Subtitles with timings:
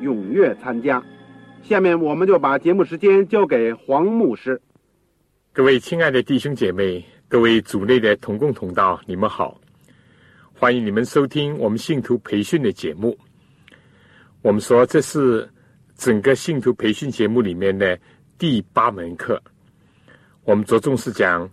[0.00, 1.02] 踊跃参加。
[1.62, 4.60] 下面我们就把节目时间交给黄牧师。
[5.52, 9.60] 各位亲爱的弟兄姐妹，各位组内的同工同道，你们好，
[10.52, 13.16] 欢迎你们收听我们信徒培训的节目。
[14.42, 15.48] 我们说这是
[15.96, 17.98] 整个信徒培训节目里面的
[18.38, 19.42] 第八门课，
[20.44, 21.50] 我们着重是讲。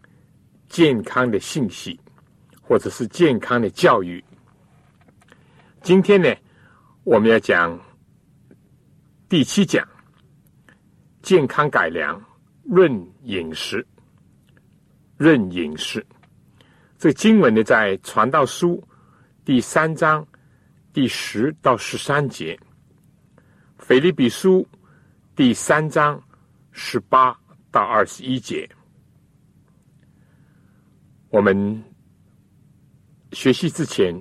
[0.70, 2.00] 健康的信息，
[2.62, 4.24] 或者是健康的教育。
[5.82, 6.34] 今天呢，
[7.04, 7.78] 我们要讲
[9.32, 9.88] 第七讲：
[11.22, 12.22] 健康改良
[12.66, 12.92] 论
[13.24, 13.88] 饮食。
[15.16, 16.06] 论饮食，
[16.98, 18.76] 这经文呢，在《传道书》
[19.46, 20.28] 第三章
[20.92, 22.60] 第十到十三节，
[23.78, 24.68] 《腓立比书》
[25.34, 26.22] 第三章
[26.74, 27.34] 十八
[27.72, 28.70] 到二十一节。
[31.30, 31.82] 我们
[33.32, 34.14] 学习之前，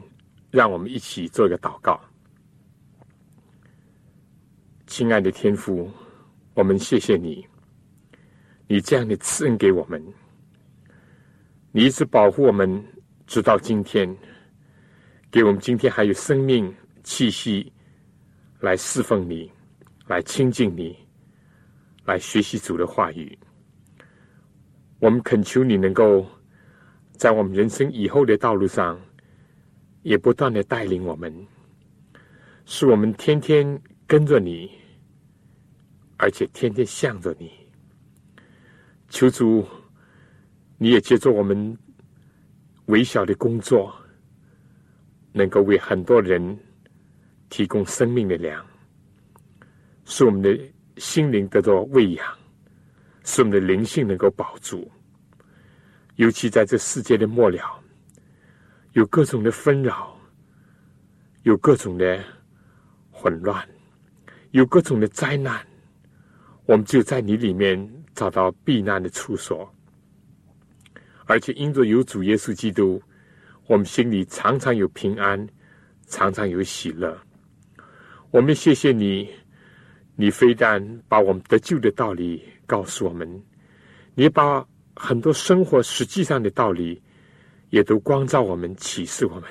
[0.53, 2.01] 让我们一起做一个祷告。
[4.91, 5.89] 亲爱的天父，
[6.53, 7.47] 我们谢谢你，
[8.67, 10.05] 你这样的赐恩给我们，
[11.71, 12.85] 你一直保护我们，
[13.25, 14.15] 直到今天，
[15.31, 16.75] 给我们今天还有生命
[17.05, 17.73] 气息，
[18.59, 19.49] 来侍奉你，
[20.09, 20.99] 来亲近你，
[22.05, 23.39] 来学习主的话语。
[24.99, 26.27] 我们恳求你能够。
[27.13, 28.99] 在我们人生以后的道路上，
[30.03, 31.33] 也不断的带领我们，
[32.65, 34.71] 使我们天天跟着你，
[36.21, 37.51] 而且天天向着你。
[39.09, 39.67] 求主，
[40.77, 41.77] 你也借助我们
[42.87, 43.91] 微小的工作，
[45.33, 46.59] 能够为很多人
[47.49, 48.65] 提供生命的粮，
[50.05, 50.57] 使我们的
[50.99, 52.39] 心灵得到喂养，
[53.25, 54.89] 使我们的灵性能够保住。
[56.17, 57.83] 尤其在这世界的末了，
[58.93, 60.15] 有各种的纷扰，
[61.45, 62.23] 有各种的
[63.11, 63.67] 混乱，
[64.51, 65.67] 有各种的灾难，
[66.71, 67.77] 我们就在你里面
[68.15, 69.69] 找到避难的处所。
[71.27, 73.03] 而且因着有主耶稣基督，
[73.67, 75.45] 我们心里常常有平安，
[76.07, 77.19] 常常有喜乐。
[78.31, 79.29] 我们谢谢你，
[80.15, 83.43] 你非但把我们得救的道理告诉我们，
[84.15, 84.65] 你把。
[84.97, 87.01] 很多生活实际上的道理，
[87.71, 89.45] 也都光照我们、启示我们。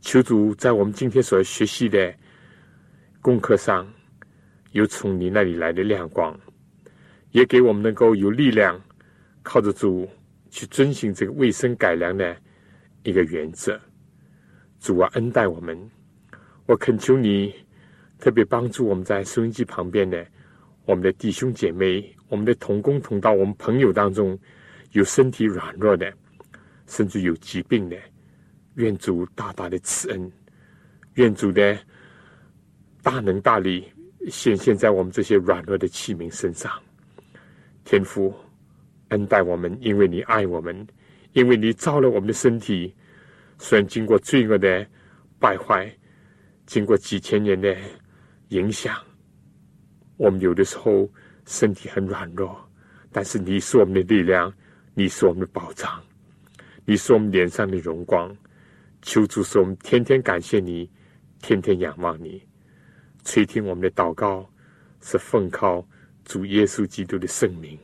[0.00, 2.14] 求主在我们今天所学习的
[3.20, 3.84] 功课上，
[4.72, 6.38] 有从你那里来的亮光，
[7.32, 8.80] 也给我们能够有力量，
[9.42, 10.08] 靠着主
[10.50, 12.36] 去遵循这个卫生改良的
[13.02, 13.80] 一个原则。
[14.78, 15.78] 主啊，恩待我们！
[16.66, 17.52] 我恳求你，
[18.18, 20.24] 特别帮助我们在收音机旁边的
[20.84, 22.14] 我们的弟兄姐妹。
[22.28, 24.38] 我们的同工同道，我们朋友当中
[24.92, 26.12] 有身体软弱的，
[26.86, 27.96] 甚至有疾病的，
[28.76, 30.30] 愿主大大的慈恩，
[31.14, 31.76] 愿主的
[33.02, 33.92] 大能大力
[34.28, 36.70] 显现在我们这些软弱的器皿身上。
[37.84, 38.34] 天父
[39.08, 40.86] 恩待我们，因为你爱我们，
[41.32, 42.94] 因为你造了我们的身体，
[43.58, 44.86] 虽然经过罪恶的
[45.38, 45.90] 败坏，
[46.66, 47.76] 经过几千年的
[48.48, 48.96] 影响，
[50.16, 51.08] 我们有的时候。
[51.46, 52.56] 身体很软弱，
[53.10, 54.52] 但是你是我们的力量，
[54.94, 56.00] 你是我们的保障，
[56.84, 58.32] 你是我们脸上的荣光。
[59.02, 60.88] 求主使我们天天感谢你，
[61.40, 62.40] 天天仰望你，
[63.24, 64.48] 垂听我们的祷告，
[65.00, 65.86] 是奉靠
[66.24, 67.78] 主耶稣基督的圣名。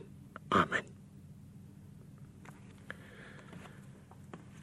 [0.49, 0.83] 阿门。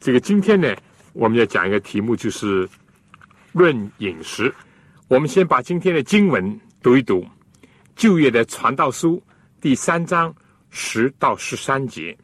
[0.00, 0.75] 这个今天呢，
[1.12, 2.69] 我们要讲一个题目，就是
[3.53, 4.55] 论饮食。
[5.09, 7.25] 我们先把今天的经文读一读。
[7.94, 9.23] 旧约的传道书
[9.61, 10.35] 第三章
[10.71, 12.19] 十到十三节，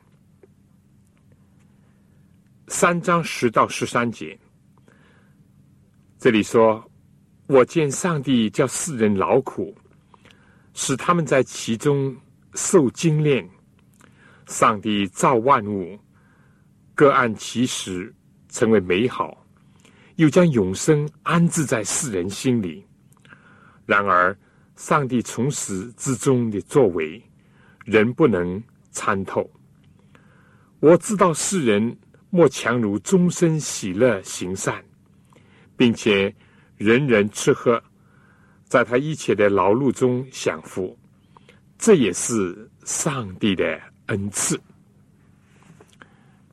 [2.66, 4.36] 三章十到十三节，
[6.18, 6.89] 这里说：
[7.50, 9.74] 我见上帝叫世人劳苦，
[10.72, 12.16] 使他们在其中
[12.54, 13.44] 受精炼。
[14.46, 15.98] 上帝造万物，
[16.94, 18.14] 各按其时
[18.50, 19.44] 成为美好，
[20.14, 22.86] 又将永生安置在世人心里。
[23.84, 24.38] 然而，
[24.76, 27.20] 上帝从始至终的作为，
[27.84, 28.62] 人不能
[28.92, 29.50] 参透。
[30.78, 31.98] 我知道世人
[32.30, 34.80] 莫强如终身喜乐行善，
[35.76, 36.32] 并且。
[36.80, 37.78] 人人吃喝，
[38.64, 40.98] 在他一切的劳碌中享福，
[41.76, 44.58] 这也是上帝的恩赐。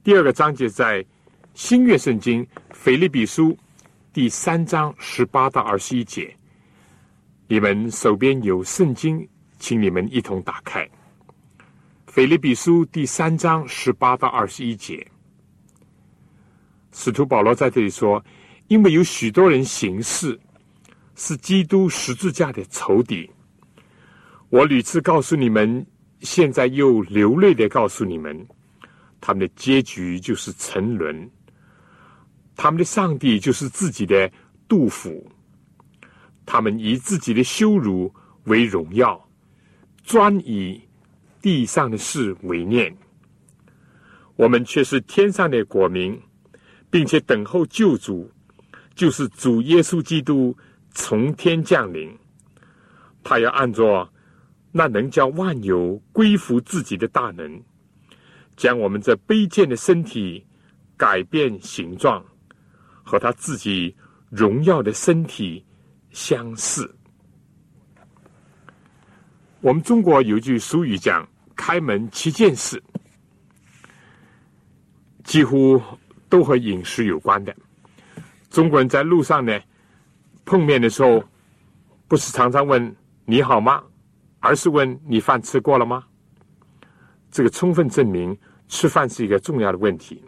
[0.04, 1.04] 第二个章节在
[1.54, 3.58] 新月圣经腓利比书
[4.12, 6.36] 第三章十八到二十一节。
[7.48, 9.26] 你们手边有圣经，
[9.60, 10.86] 请你们一同打开。
[12.06, 15.08] 腓利比书第三章十八到二十一节，
[16.92, 18.22] 使徒保罗在这里说。
[18.68, 20.38] 因为有许多人行事
[21.16, 23.30] 是基督十字架的仇敌，
[24.50, 25.86] 我屡次告诉你们，
[26.20, 28.46] 现在又流泪的告诉你们，
[29.22, 31.30] 他们的结局就是沉沦，
[32.58, 34.30] 他们的上帝就是自己的
[34.68, 35.32] 杜甫，
[36.46, 38.14] 他们以自己的羞辱
[38.44, 39.30] 为荣耀，
[40.04, 40.82] 专以
[41.42, 42.94] 地上的事为念，
[44.36, 46.22] 我们却是天上的国民，
[46.90, 48.30] 并且等候救主。
[48.98, 50.58] 就是主耶稣基督
[50.90, 52.12] 从天降临，
[53.24, 54.10] 他要按着
[54.72, 57.62] 那能叫万有归服自己的大能，
[58.56, 60.44] 将我们这卑贱的身体
[60.98, 62.26] 改变形状，
[63.04, 63.96] 和他自己
[64.32, 65.64] 荣耀的身体
[66.10, 66.92] 相似。
[69.62, 72.82] 我们中国有句俗语讲：“开门七件事”，
[75.24, 75.80] 几乎
[76.30, 77.56] 都和饮食有关的。
[78.58, 79.56] 中国人在路上呢
[80.44, 81.24] 碰面的时候，
[82.08, 83.84] 不是常常问你好吗，
[84.40, 86.04] 而是问你饭吃过了吗？
[87.30, 88.36] 这个充分证明
[88.68, 90.24] 吃饭是一个重要的问题。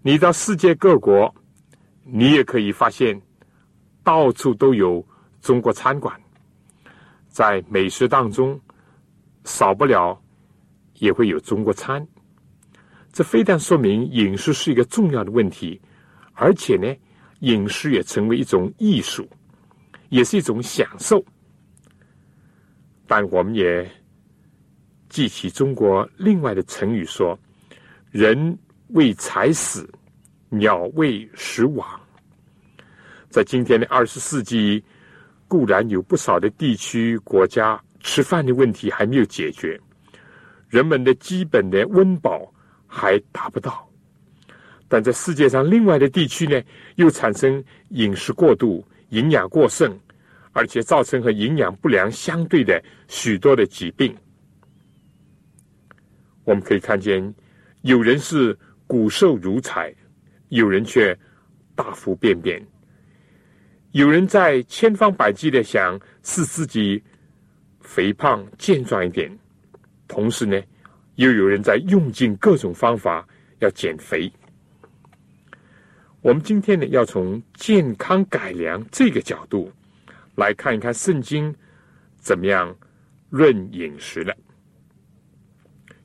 [0.00, 1.34] 你到世界各国，
[2.04, 3.20] 你也可以发现
[4.04, 5.04] 到处都有
[5.40, 6.14] 中国餐馆，
[7.26, 8.56] 在美食当中
[9.42, 10.16] 少不了
[11.00, 12.06] 也会有中国餐。
[13.12, 15.82] 这非但说明饮食是一个重要的问题。
[16.40, 16.86] 而且呢，
[17.40, 19.28] 饮食也成为一种艺术，
[20.08, 21.24] 也是一种享受。
[23.06, 23.90] 但我们也
[25.08, 27.38] 记起中国另外的成语说
[28.10, 28.58] ：“人
[28.88, 29.88] 为财死，
[30.50, 31.88] 鸟为食亡。”
[33.30, 34.82] 在今天的二十世纪，
[35.46, 39.80] 固然有不少的地区国家吃饭的问题还没有解决，
[40.68, 42.52] 人们的基本的温饱
[42.86, 43.87] 还达不到。
[44.88, 46.60] 但在世界上另外的地区呢，
[46.96, 49.94] 又产生饮食过度、营养过剩，
[50.52, 54.16] 而且造成和营养不良相对的许多的疾病。
[56.44, 57.34] 我们可以看见，
[57.82, 59.94] 有人是骨瘦如柴，
[60.48, 61.14] 有人却
[61.74, 62.58] 大幅便便；
[63.92, 67.02] 有人在千方百计的想使自己
[67.80, 69.30] 肥胖健壮一点，
[70.06, 70.58] 同时呢，
[71.16, 74.32] 又有人在用尽各种方法要减肥。
[76.20, 79.72] 我们今天呢，要从健康改良这个角度
[80.34, 81.54] 来看一看圣经
[82.16, 82.76] 怎么样
[83.30, 84.36] 论饮食的。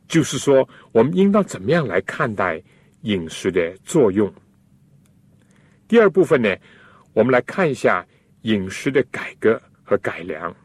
[0.07, 2.61] 就是说，我们应当怎么样来看待
[3.01, 4.31] 饮食的作用？
[5.87, 6.55] 第二部分呢，
[7.13, 8.05] 我们来看一下
[8.43, 10.55] 饮食的改革和改良。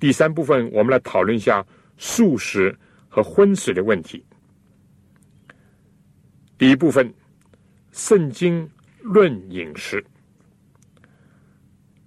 [0.00, 1.64] 第三部分，我们来讨论一下
[1.98, 2.74] 素食
[3.10, 4.24] 和荤食的问题。
[6.56, 7.12] 第一部分。
[7.92, 8.68] 圣经
[9.00, 10.04] 论饮食，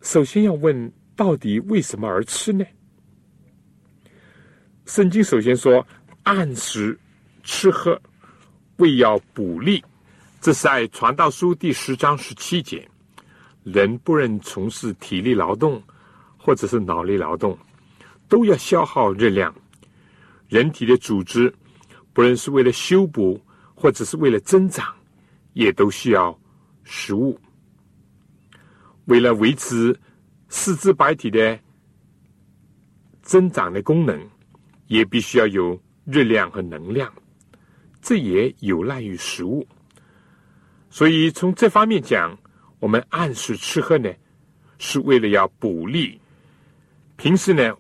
[0.02, 2.66] 首先要问到底为什么而吃呢？
[4.86, 5.86] 圣经首先说
[6.24, 6.98] 按时
[7.44, 8.00] 吃喝，
[8.78, 9.84] 为要补力。
[10.40, 12.88] 这是在传道书第十章十七节。
[13.64, 15.82] 人不论从事体力劳动
[16.36, 17.58] 或者是脑力劳动，
[18.28, 19.54] 都要消耗热量。
[20.48, 21.54] 人体的组织，
[22.12, 23.40] 不论是为了修补
[23.76, 24.94] 或者是为了增长。
[25.54, 26.38] 也都需要
[26.84, 27.40] 食物。
[29.06, 29.98] 为了维持
[30.50, 31.60] 四肢百体的
[33.22, 34.20] 增长的功能，
[34.88, 37.12] 也必须要有热量和能量。
[38.02, 39.68] 这也有赖于食物。
[40.90, 42.38] 所以从这方面讲，
[42.80, 44.12] 我们按时吃喝呢，
[44.78, 46.20] 是为了要补力。
[47.16, 47.76] 平时呢，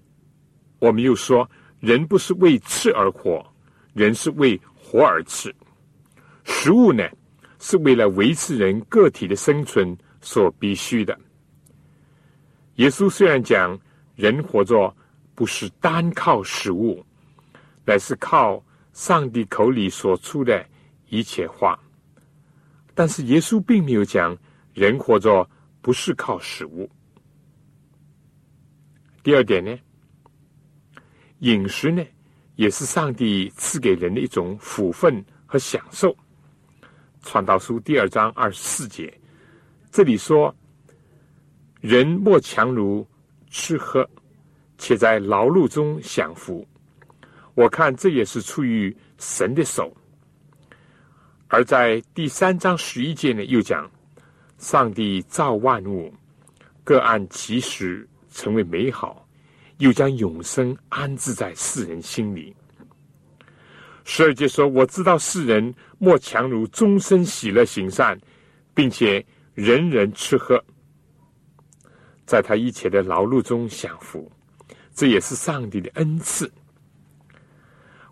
[0.79, 1.49] 我们又说，
[1.79, 3.45] 人不是为吃而活，
[3.93, 5.53] 人是为活而吃。
[6.43, 7.03] 食物呢？
[7.61, 11.17] 是为了维持人个体的生存所必须的。
[12.77, 13.79] 耶稣虽然讲
[14.15, 14.93] 人活着
[15.35, 17.05] 不是单靠食物，
[17.85, 18.61] 乃是靠
[18.93, 20.65] 上帝口里所出的
[21.07, 21.79] 一切话，
[22.95, 24.35] 但是耶稣并没有讲
[24.73, 25.47] 人活着
[25.81, 26.89] 不是靠食物。
[29.21, 29.77] 第二点呢，
[31.39, 32.03] 饮食呢，
[32.55, 36.15] 也是上帝赐给人的一种福分和享受。
[37.21, 39.13] 传道书第二章二十四节，
[39.91, 40.53] 这里说
[41.81, 43.07] ：“人莫强如
[43.49, 44.07] 吃喝，
[44.77, 46.67] 且在劳碌中享福。”
[47.55, 49.95] 我看这也是出于神的手。
[51.47, 53.89] 而在第三章十一节呢，又讲
[54.57, 56.13] ：“上帝造万物，
[56.83, 59.27] 各按其时。”成为美好，
[59.79, 62.55] 又将永生安置在世人心里。
[64.03, 68.19] 十二节说：“我知道世人莫强如终身喜乐行善，
[68.73, 70.63] 并且人人吃喝，
[72.25, 74.31] 在他一切的劳碌中享福。
[74.93, 76.51] 这也是上帝的恩赐。”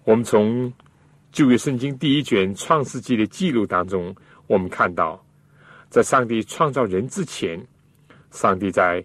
[0.06, 0.72] 我们从
[1.32, 4.16] 旧约圣经第一卷创世纪的记录当中，
[4.48, 5.24] 我们看到，
[5.90, 7.64] 在上帝创造人之前，
[8.32, 9.04] 上帝在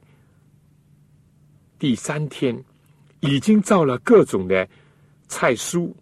[1.79, 2.65] 第三天，
[3.21, 4.67] 已经造了各种的
[5.29, 5.93] 菜蔬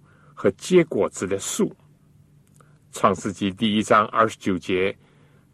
[0.43, 1.73] 和结果子的树。
[2.91, 4.93] 创世纪第一章二十九节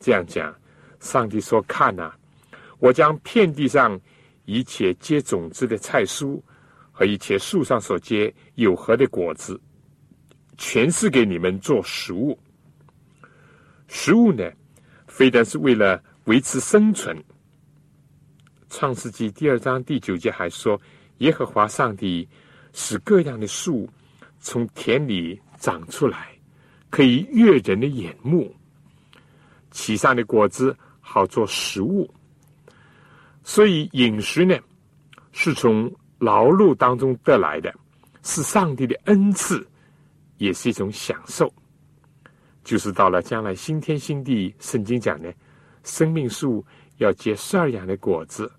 [0.01, 0.51] 这样讲：
[0.99, 2.11] 上帝说：“看呐，
[2.79, 4.01] 我将遍地上
[4.47, 6.41] 一切结种子的菜蔬
[6.91, 9.61] 和一切树上所结有核的果子，
[10.57, 12.39] 全是给你们做食物。
[13.89, 14.51] 食物呢，
[15.07, 17.15] 非但是为了维持生存。”
[18.71, 20.81] 创世纪第二章第九节还说
[21.19, 22.27] ：“耶和华上帝
[22.73, 23.87] 使各样的树
[24.41, 26.29] 从田里长出来，
[26.91, 28.55] 可以悦人的眼目。
[29.71, 32.09] 其上的果子好做食物。
[33.43, 34.59] 所以饮食呢，
[35.33, 37.75] 是从劳碌当中得来的，
[38.23, 39.67] 是上帝的恩赐，
[40.37, 41.53] 也是一种享受。
[42.65, 45.31] 就是到了将来新天新地，圣经讲呢，
[45.85, 46.65] 生命树
[46.99, 48.51] 要结十二样的果子。”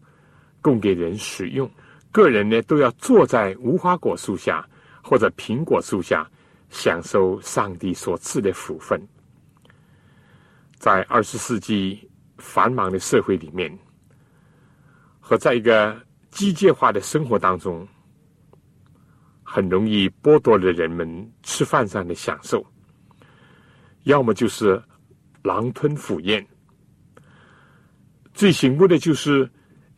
[0.61, 1.71] 供给人使用，
[2.11, 4.67] 个人呢都要坐在无花果树下
[5.03, 6.29] 或者苹果树下，
[6.69, 9.01] 享受上帝所赐的福分。
[10.77, 13.77] 在二十世纪繁忙的社会里面，
[15.19, 15.99] 和在一个
[16.31, 17.87] 机械化的生活当中，
[19.43, 22.65] 很容易剥夺了人们吃饭上的享受，
[24.03, 24.81] 要么就是
[25.43, 26.45] 狼吞虎咽。
[28.33, 29.49] 最醒目的就是。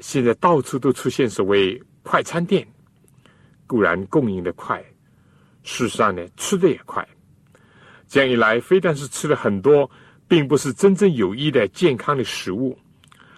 [0.03, 2.67] 现在到处都出现所谓快餐店，
[3.72, 4.84] 固然供应的快，
[5.63, 7.08] 事实上呢，吃的也快。
[8.06, 9.90] 这样一来，非但是吃了很多，
[10.28, 12.78] 并不是真正有益的健康的食物，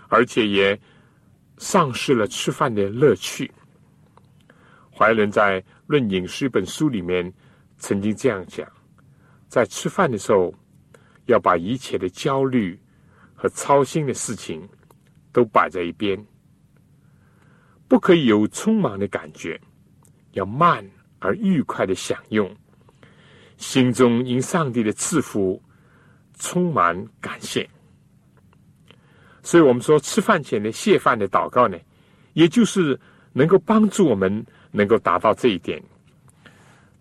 [0.08, 0.80] 而且也
[1.60, 3.52] 丧失了吃饭的乐趣。
[4.92, 7.32] 怀仁在《论饮食》一本书里面
[7.78, 8.68] 曾经这样讲：
[9.48, 10.52] 在吃饭的时候，
[11.28, 12.80] 要把一切的焦虑
[13.36, 14.68] 和操心的事情
[15.32, 16.18] 都摆在一边。
[17.88, 19.62] 不可以有匆忙的感觉，
[20.34, 20.88] 要慢
[21.20, 22.54] 而愉快的享用，
[23.58, 25.62] 心中因上帝的赐福
[26.38, 27.68] 充满感谢。
[29.42, 31.78] 所以我们说，吃饭前的谢饭的祷告呢，
[32.34, 33.00] 也就是
[33.34, 35.82] 能够帮助我们能够达到这一点。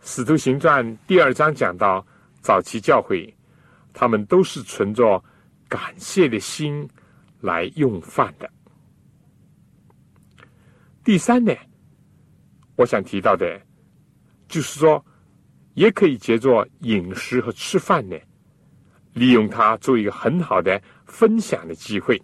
[0.01, 2.05] 使徒行传第二章讲到，
[2.41, 3.33] 早期教会
[3.93, 5.23] 他们都是存着
[5.69, 6.89] 感谢的心
[7.41, 8.51] 来用饭的。
[11.05, 11.55] 第三呢，
[12.77, 13.61] 我想提到的，
[14.49, 15.05] 就是说，
[15.75, 18.17] 也可以借着饮食和吃饭呢，
[19.13, 22.21] 利用它做一个很好的分享的机会。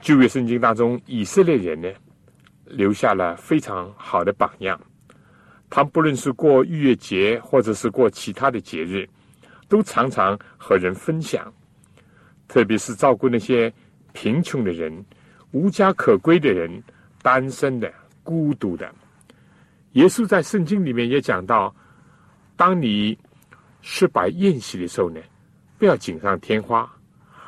[0.00, 1.88] 旧约圣经当中，以色列人呢，
[2.64, 4.80] 留下了非常好的榜样。
[5.68, 9.08] 他不论是过逾越节，或者是过其他的节日，
[9.68, 11.52] 都常常和人分享，
[12.46, 13.72] 特别是照顾那些
[14.12, 15.04] 贫穷的人。
[15.50, 16.80] 无家可归的人，
[17.20, 17.92] 单身的、
[18.26, 18.92] 孤独的，
[19.92, 21.72] 耶稣在圣经里面也讲到：
[22.56, 23.16] 当你
[23.82, 25.20] 失败宴席的时候呢，
[25.78, 26.92] 不要锦上添花，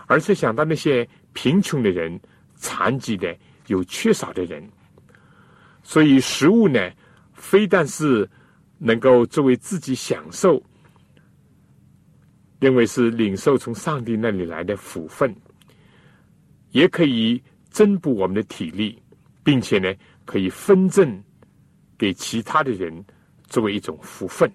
[0.07, 2.17] 而是想到那些贫穷的人、
[2.55, 4.63] 残疾的、有缺少的人。
[5.83, 6.79] 所以食物呢，
[7.33, 8.31] 非但是
[8.79, 10.63] 能够作为自己享受，
[12.61, 15.35] 认为是领受从上帝那里来的福分，
[16.71, 17.43] 也可以。
[17.71, 19.01] 增补我们的体力，
[19.45, 19.95] 并且呢，
[20.29, 21.25] 可以分赠
[21.97, 23.03] 给其他的人，
[23.47, 24.53] 作为一种福分。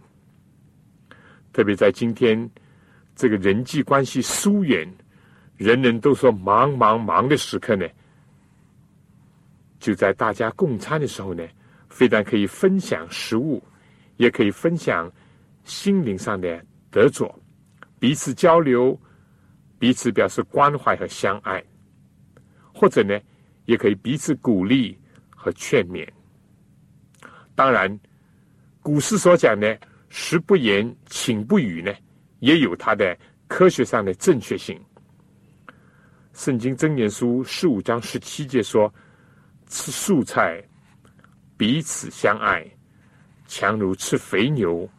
[1.51, 2.47] 特别在今天
[3.15, 4.87] 这个人际关系疏远、
[5.57, 7.87] 人人都说忙忙忙的时刻呢，
[9.79, 11.43] 就在大家共餐的时候呢，
[11.89, 13.59] 非但可以分享食物，
[14.17, 15.11] 也可以分享
[15.63, 17.33] 心灵上的得着，
[17.97, 18.95] 彼此交流，
[19.79, 21.63] 彼此表示关怀和相爱，
[22.71, 23.19] 或者呢，
[23.65, 24.95] 也可以彼此鼓励
[25.43, 26.07] 和劝勉。
[27.53, 28.00] 当然，
[28.81, 31.93] 古诗所讲的“食不言，寝不语”呢，
[32.39, 33.17] 也有它的
[33.50, 34.79] 科学上的正确性。
[36.31, 38.91] 圣经箴言书十五章十七节说
[39.67, 40.63] ：“吃素菜，
[41.57, 42.65] 彼此相爱，
[43.45, 44.89] 强如吃肥牛，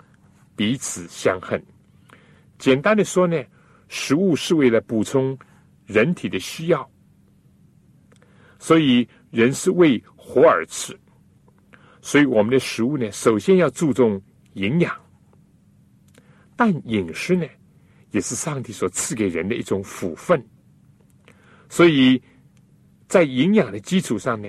[0.54, 1.60] 彼此相恨。”
[2.58, 3.42] 简单的说呢，
[3.88, 5.36] 食物是为了补充
[5.86, 6.88] 人体的需要，
[8.60, 10.02] 所以人是为
[10.34, 10.98] 活而吃。
[12.02, 14.20] 所以我们的食物呢，首先要注重
[14.54, 14.92] 营养，
[16.56, 17.46] 但饮食呢，
[18.10, 20.44] 也是上帝所赐给人的一种福分。
[21.68, 22.20] 所以
[23.06, 24.48] 在营养的基础上呢，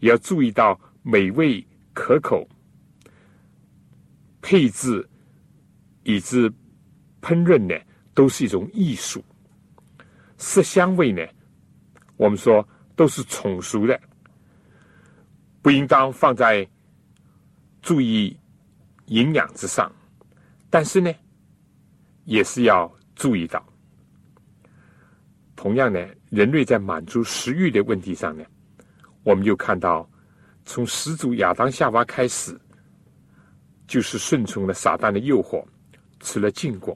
[0.00, 2.46] 也要注意到美味可口、
[4.42, 5.08] 配置
[6.02, 6.50] 以至
[7.22, 7.80] 烹饪呢，
[8.12, 9.24] 都是一种艺术。
[10.36, 11.22] 色香味呢，
[12.16, 13.98] 我们说都是成熟的。
[15.64, 16.68] 不应当放在
[17.80, 18.36] 注意
[19.06, 19.90] 营养之上，
[20.68, 21.10] 但是呢，
[22.26, 23.64] 也是要注意到，
[25.56, 28.44] 同样呢，人类在满足食欲的问题上呢，
[29.22, 30.06] 我们就看到，
[30.66, 32.60] 从始祖亚当夏娃开始，
[33.86, 35.64] 就是顺从了撒旦的诱惑，
[36.20, 36.94] 吃了禁果，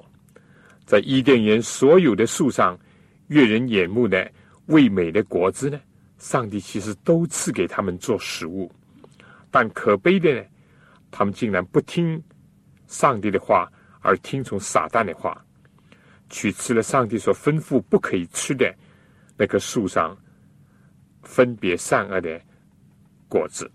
[0.84, 2.78] 在伊甸园所有的树上
[3.28, 4.30] 悦人眼目的
[4.66, 5.80] 味美的果子呢。
[6.18, 8.70] 上帝其实都赐给他们做食物，
[9.50, 10.44] 但可悲的呢，
[11.10, 12.20] 他们竟然不听
[12.86, 13.70] 上帝的话，
[14.00, 15.44] 而听从撒旦的话，
[16.28, 18.74] 去吃了上帝所吩咐不可以吃的
[19.36, 20.16] 那棵树上
[21.22, 22.40] 分别善恶的
[23.28, 23.70] 果子。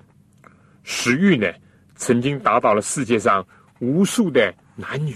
[0.83, 1.47] 食欲呢，
[1.95, 3.45] 曾经打倒了世界上
[3.79, 5.15] 无数的男女。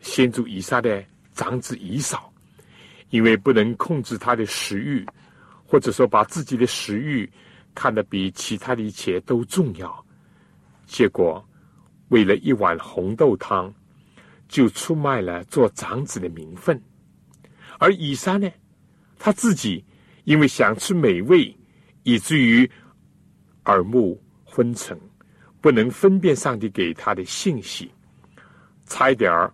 [0.00, 2.32] 先祖以撒的长子以扫，
[3.10, 5.06] 因为不能控制他的食欲。
[5.70, 7.30] 或者说，把自己的食欲
[7.74, 10.02] 看得比其他的一切都重要，
[10.86, 11.46] 结果
[12.08, 13.70] 为了一碗红豆汤，
[14.48, 16.82] 就出卖了做长子的名分。
[17.78, 18.50] 而以撒呢，
[19.18, 19.84] 他自己
[20.24, 21.54] 因为想吃美味，
[22.02, 22.68] 以至于
[23.66, 24.98] 耳目昏沉，
[25.60, 27.92] 不能分辨上帝给他的信息，
[28.86, 29.52] 差一点儿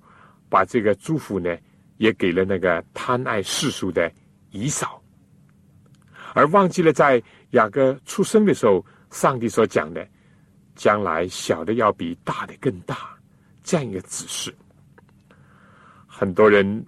[0.49, 1.59] 把这个祝福呢，
[1.97, 4.09] 也给了那个贪爱世俗的
[4.53, 5.03] 以扫。
[6.35, 10.07] 而忘记了在雅各出生的时候，上帝所讲的，
[10.75, 13.17] 将来小的要比大的更大，
[13.63, 14.55] 这样一个指示。
[16.07, 16.85] 很多人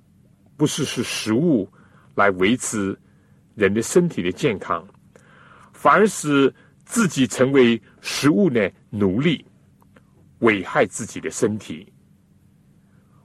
[0.57, 1.69] 不是是食物
[2.17, 2.99] 来维持
[3.55, 4.87] 人的身体的健康，
[5.73, 6.53] 反而是
[6.85, 9.47] 自己成为食物的奴隶，
[10.41, 11.93] 危害自己的身体。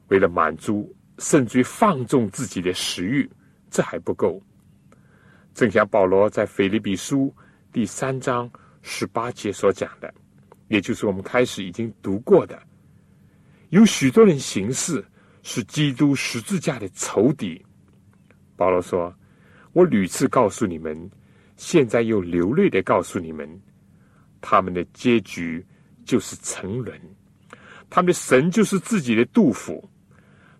[0.09, 3.27] 为了满足，甚至于放纵自己的食欲，
[3.71, 4.39] 这还不够。
[5.53, 7.33] 正像保罗在腓立比书
[7.71, 8.49] 第三章
[8.81, 10.13] 十八节所讲的，
[10.69, 12.61] 也就是我们开始已经读过的，
[13.69, 15.03] 有许多人行事
[15.43, 17.63] 是基督十字架的仇敌。
[18.55, 19.13] 保罗说
[19.73, 21.09] ：“我屡次告诉你们，
[21.57, 23.61] 现在又流泪的告诉你们，
[24.39, 25.65] 他们的结局
[26.05, 26.99] 就是沉沦，
[27.89, 29.89] 他们的神就是自己的杜甫，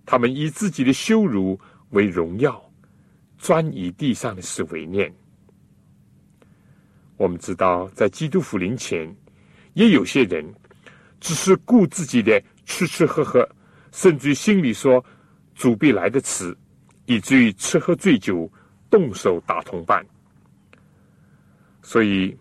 [0.05, 1.59] 他们以自己的羞辱
[1.91, 2.61] 为荣耀。”
[3.41, 5.11] 专以地上的事为念。
[7.17, 9.11] 我们知道，在基督福临前，
[9.73, 10.45] 也有些人
[11.19, 13.47] 只是顾自己的吃吃喝喝，
[13.91, 15.03] 甚至于心里说
[15.55, 16.55] 主必来的迟，
[17.07, 18.47] 以至于吃喝醉酒，
[18.91, 20.05] 动手打同伴。
[21.81, 22.37] 所以，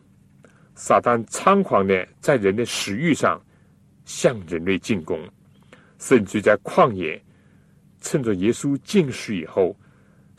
[0.75, 3.43] 撒旦猖狂的在人的食欲上
[4.05, 5.19] 向人类进攻，
[5.99, 7.23] 甚至在旷野，
[8.03, 9.75] 趁着耶稣进食以后。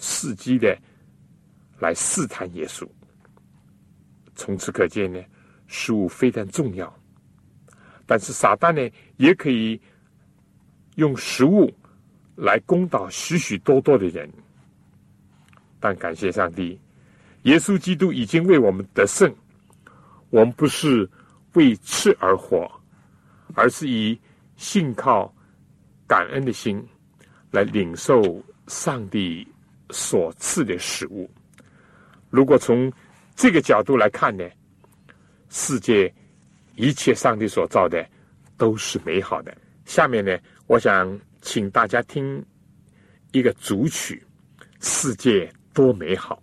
[0.01, 0.75] 伺机的
[1.79, 2.85] 来试探耶稣。
[4.35, 5.23] 从此可见呢，
[5.67, 6.91] 食物非常重要，
[8.07, 9.79] 但是撒旦呢，也可以
[10.95, 11.71] 用食物
[12.35, 14.27] 来攻倒许许多多的人。
[15.79, 16.79] 但感谢上帝，
[17.43, 19.31] 耶稣基督已经为我们得胜。
[20.29, 21.07] 我们不是
[21.53, 22.69] 为吃而活，
[23.53, 24.19] 而是以
[24.55, 25.31] 信靠、
[26.07, 26.81] 感恩的心
[27.51, 29.47] 来领受上帝。
[29.91, 31.29] 所赐的食物，
[32.29, 32.91] 如果从
[33.35, 34.43] 这个角度来看呢，
[35.49, 36.13] 世界
[36.75, 38.05] 一切上帝所造的
[38.57, 39.55] 都是美好的。
[39.85, 42.43] 下面呢，我想请大家听
[43.31, 44.23] 一个主曲
[44.79, 46.41] 《世界多美好》。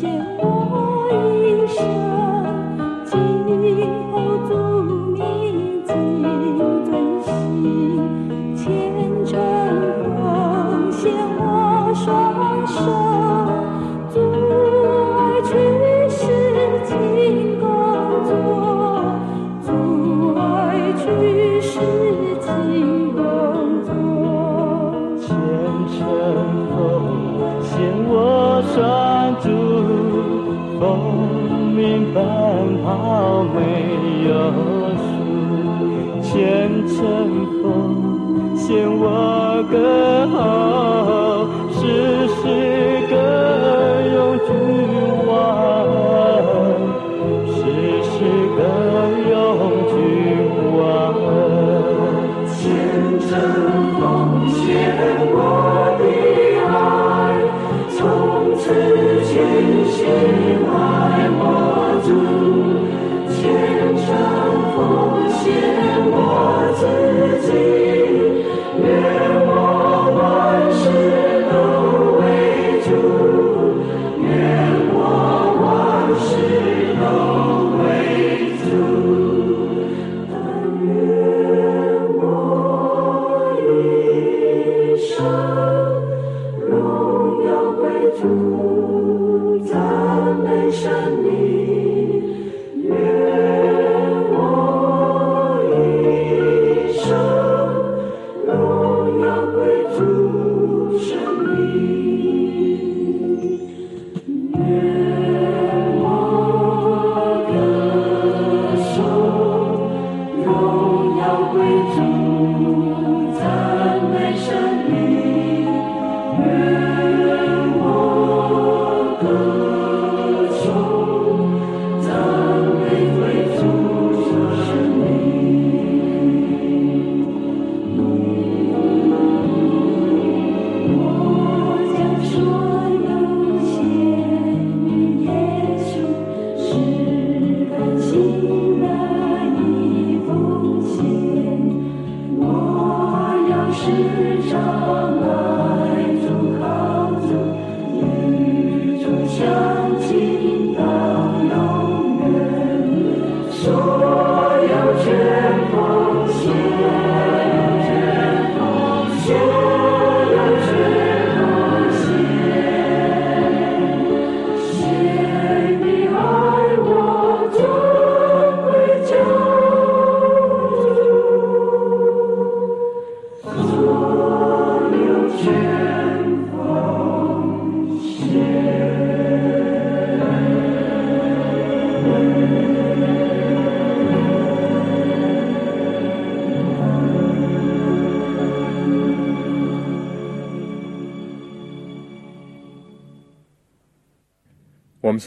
[0.00, 0.47] 谢谢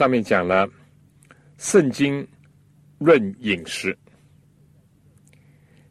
[0.02, 0.68] 上面讲了
[1.60, 2.28] 圣经
[2.98, 3.96] 论饮食，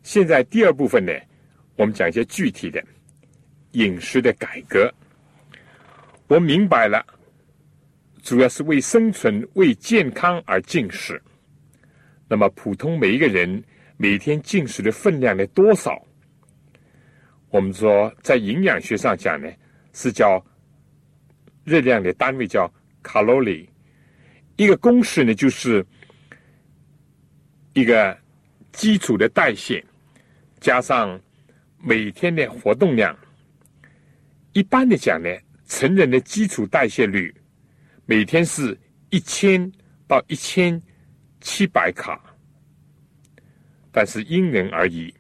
[0.03, 1.13] 现在第二部分呢，
[1.77, 2.83] 我们讲一些具体的
[3.71, 4.93] 饮食的改革。
[6.27, 7.07] 我明白了
[8.21, 11.23] 主要是为生存、为健康而进食。
[12.29, 13.63] 那么，普通每一个人
[13.97, 16.05] 每天进食的分量的多少？
[17.51, 19.49] 我们说，在营养学上讲呢，
[19.93, 20.45] 是叫
[21.63, 22.69] 热量的单位叫
[23.05, 23.70] 卡路里。
[24.61, 25.83] 一个公式呢，就是
[27.73, 28.15] 一个
[28.73, 29.83] 基础的代谢
[30.61, 31.19] 加上
[31.79, 33.19] 每天的活动量。
[34.53, 35.31] 一般的讲呢，
[35.67, 37.35] 成人的基础代谢率
[38.05, 39.73] 每天是一千
[40.07, 40.79] 到一千
[41.41, 42.21] 七百卡，
[43.91, 45.11] 但是因人而异。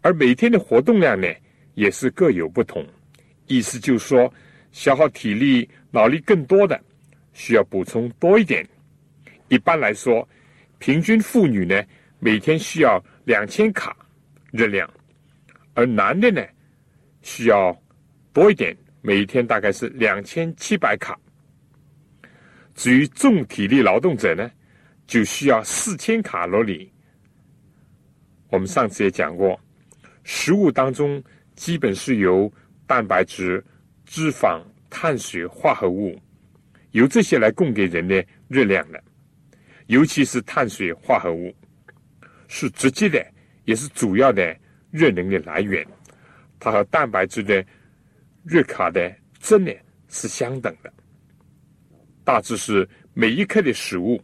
[0.00, 1.28] 而每天的活动量呢，
[1.74, 2.84] 也是各有不同。
[3.46, 4.34] 意思就是说，
[4.72, 6.82] 消耗体力、脑力更多的，
[7.38, 8.66] 需要补充多一点。
[9.46, 10.28] 一般来说，
[10.80, 11.80] 平均妇女呢，
[12.18, 13.96] 每天需要两千卡
[14.50, 14.90] 热量，
[15.72, 16.44] 而男的呢，
[17.22, 17.74] 需要
[18.32, 21.16] 多一点，每天大概是两千七百卡。
[22.74, 24.50] 至于重体力劳动者呢，
[25.06, 26.92] 就需要四千卡路里。
[28.50, 29.58] 我们上次也讲过。
[30.24, 31.22] 食物当中
[31.54, 32.52] 基本是由
[32.86, 33.64] 蛋白质、
[34.04, 36.20] 脂肪、碳水化合物，
[36.98, 39.02] 由这些来供给人的热量的。
[39.86, 41.54] 尤其是碳水化合物，
[42.48, 43.24] 是直接的，
[43.64, 44.54] 也是主要的
[44.90, 45.86] 热能的来源。
[46.58, 47.64] 它和蛋白质的
[48.44, 49.72] 热卡的值呢
[50.08, 50.92] 是相等的。
[52.24, 54.20] 大致是每一克的食物，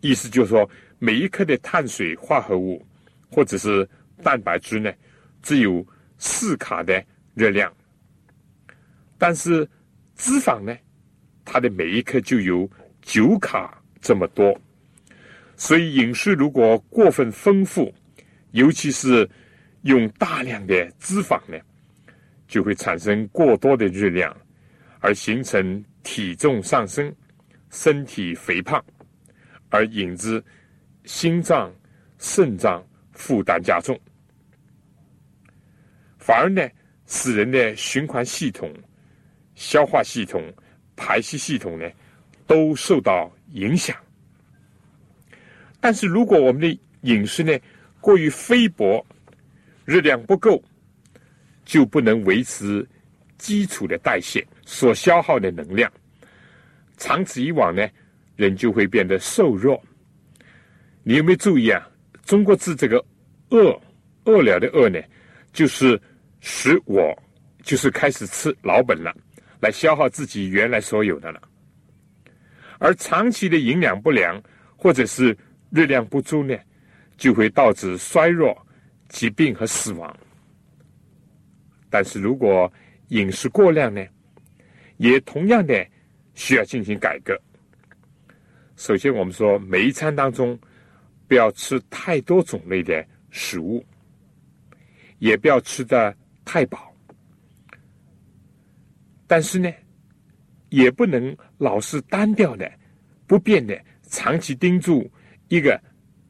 [0.00, 2.84] 意思就是说每一克的碳水化合物，
[3.30, 3.88] 或者是。
[4.22, 4.92] 蛋白质呢，
[5.40, 5.82] 只有
[6.18, 7.02] 四卡的
[7.32, 7.74] 热量，
[9.16, 9.66] 但是
[10.14, 10.76] 脂肪呢，
[11.44, 12.68] 它的每一克就有
[13.02, 14.58] 九卡这么多。
[15.56, 17.92] 所以饮食如果过分丰富，
[18.52, 19.28] 尤其是
[19.82, 21.58] 用大量的脂肪呢，
[22.48, 24.34] 就会产生过多的热量，
[25.00, 27.14] 而形成体重上升、
[27.70, 28.82] 身体肥胖，
[29.68, 30.42] 而引致
[31.04, 31.70] 心脏、
[32.18, 33.98] 肾脏负担加重。
[36.18, 36.66] 反而呢，
[37.06, 38.72] 使人的循环系统、
[39.54, 40.42] 消化系统、
[41.02, 41.90] 排泄系统呢，
[42.46, 43.96] 都受到影响。
[45.80, 47.58] 但是如果我们的饮食呢
[48.02, 49.02] 过于菲薄，
[49.86, 50.62] 热量不够，
[51.64, 52.86] 就不能维持
[53.38, 55.90] 基础的代谢所消耗的能量。
[56.98, 57.88] 长此以往呢，
[58.36, 59.82] 人就会变得瘦弱。
[61.02, 61.88] 你有没有注意啊？
[62.26, 63.02] 中国字这个
[63.48, 63.80] “饿”，
[64.26, 65.00] 饿了的“饿”呢，
[65.50, 65.98] 就是。
[66.42, 67.14] 使我
[67.62, 69.14] 就是开始吃老本了，
[69.60, 71.40] 来消耗自己原来所有的了。
[72.78, 74.42] 而长期的营养不良
[74.76, 75.36] 或者是
[75.70, 76.56] 热量不足呢，
[77.16, 78.56] 就会导致衰弱、
[79.08, 80.16] 疾病和死亡。
[81.88, 82.72] 但是如果
[83.08, 84.04] 饮食过量呢，
[84.96, 85.86] 也同样的
[86.34, 87.38] 需要进行改革。
[88.76, 90.58] 首先，我们说每一餐当中
[91.28, 93.84] 不要吃太多种类的食物，
[95.18, 96.16] 也不要吃的。
[96.42, 96.89] 太饱，
[99.30, 99.72] 但是呢，
[100.70, 102.68] 也不能老是单调的、
[103.28, 105.08] 不变的，长期盯住
[105.46, 105.80] 一个、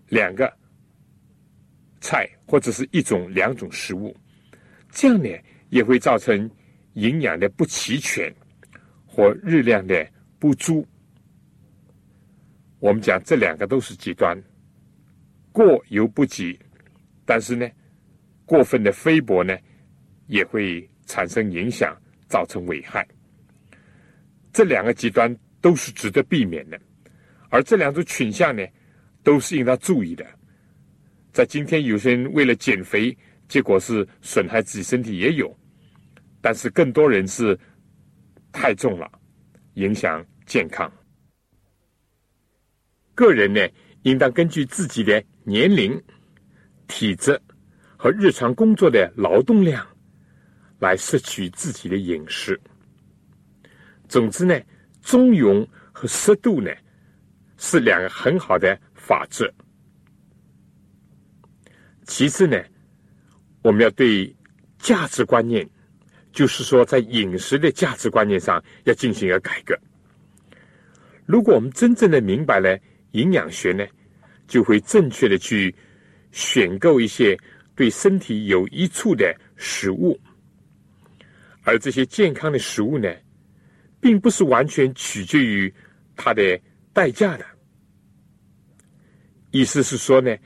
[0.09, 0.55] 两个
[1.99, 4.15] 菜或者是一种、两种食物，
[4.91, 5.31] 这样呢，
[5.71, 6.51] 也会造成
[6.93, 8.31] 营养的不齐全
[9.07, 10.07] 或热量的
[10.39, 10.87] 不足。
[12.81, 14.39] 我们讲这两个都是极端，
[15.53, 16.61] 过犹不及，
[17.25, 17.67] 但是呢，
[18.45, 19.57] 过分的菲薄呢。
[20.27, 21.97] 也会产生影响，
[22.31, 23.07] 造成危害。
[24.53, 26.81] 这两个极端都是值得避免的，
[27.51, 28.65] 而这两种倾向呢，
[29.23, 30.25] 都是应当注意的。
[31.33, 33.17] 在今天，有些人为了减肥，
[33.49, 35.55] 结果是损害自己身体也有，
[36.41, 37.59] 但是更多人是
[38.51, 39.11] 太重了，
[39.75, 40.91] 影响健康。
[43.15, 43.61] 个人呢，
[44.03, 46.01] 应当根据自己的年龄、
[46.89, 47.41] 体质
[47.97, 49.87] 和日常工作的劳动量。
[50.81, 52.59] 来摄取自己的饮食。
[54.09, 54.61] 总之呢，
[55.03, 56.73] 中庸和适度呢，
[57.57, 59.49] 是两个很好的法则。
[62.05, 62.61] 其次呢，
[63.63, 64.35] 我们要对
[64.79, 65.69] 价值观念，
[66.33, 69.79] 就是说在饮食的价值观念上要进行一个改革。
[71.25, 72.77] 如果我们真正的明白了
[73.13, 73.87] 营养学呢，
[74.49, 75.73] 就会正确的去
[76.33, 77.39] 选购一些
[77.77, 80.19] 对身体有益处的食物。
[81.71, 83.09] 而这些健康的食物呢，
[84.01, 85.73] 并不是完全取决于
[86.17, 86.61] 它的
[86.93, 87.47] 代价的。
[89.53, 90.37] 意思是说呢，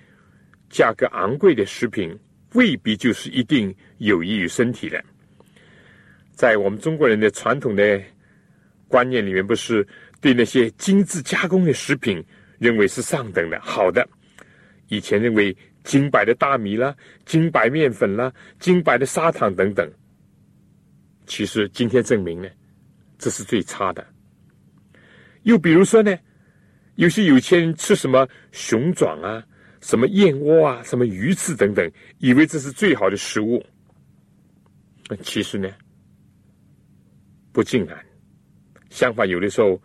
[0.69, 2.15] 价格昂贵的食品
[2.53, 5.03] 未必就是一定有益于身体的。
[6.33, 7.99] 在我们中国人的传统的
[8.87, 9.87] 观念里面不是
[10.21, 12.23] 对那些精致加工的食品
[12.59, 14.07] 认为是上等的、好的。
[14.89, 19.91] 以前认为精白的大米啦、精白面粉啦、精白的砂糖等等，
[21.27, 22.49] 其实今天证明呢，
[23.19, 24.07] 这是最差的。
[25.43, 26.17] 又比如说呢，
[26.97, 29.45] 有些有钱人吃什么熊掌啊、
[29.81, 33.65] 什么燕窝啊、什么鱼翅等等，以为这是最好的食物。
[35.23, 35.71] 其实呢，
[37.53, 37.99] 不尽然。
[38.89, 39.81] 相反，有的时候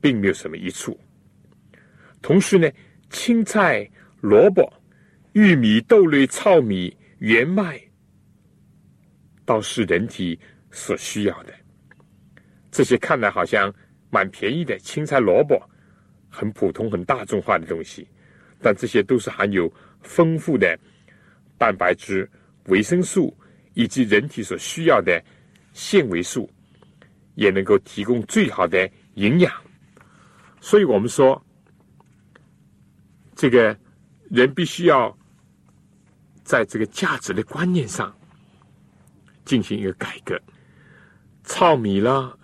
[0.00, 0.98] 并没有什么益处。
[2.20, 2.70] 同时呢，
[3.10, 3.88] 青菜、
[4.20, 4.72] 萝卜、
[5.32, 7.80] 玉米、豆类、糙米、玄麦，
[9.46, 10.38] 倒是人体
[10.70, 11.54] 所需要的。
[12.70, 13.72] 这些看来好像
[14.10, 15.58] 蛮便宜的青菜、萝卜，
[16.28, 18.06] 很普通、很大众化的东西，
[18.60, 20.78] 但这些都是含有丰富的
[21.56, 22.30] 蛋白质、
[22.66, 23.34] 维生素
[23.72, 25.24] 以及人体所需要的
[25.72, 26.50] 纤维素。
[27.36, 29.52] 也能够提供最好的营养，
[30.58, 31.44] 所以我们说，
[33.34, 33.78] 这个
[34.30, 35.14] 人必须要
[36.42, 38.10] 在这个价值的观念上
[39.46, 40.38] 进行一个改革。
[41.44, 42.36] 糙米啦、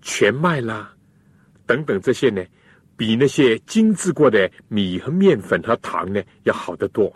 [0.00, 0.94] 全麦啦
[1.66, 2.40] 等等这些呢，
[2.96, 7.12] 比那些精致过的米和面粉和糖呢要好得多，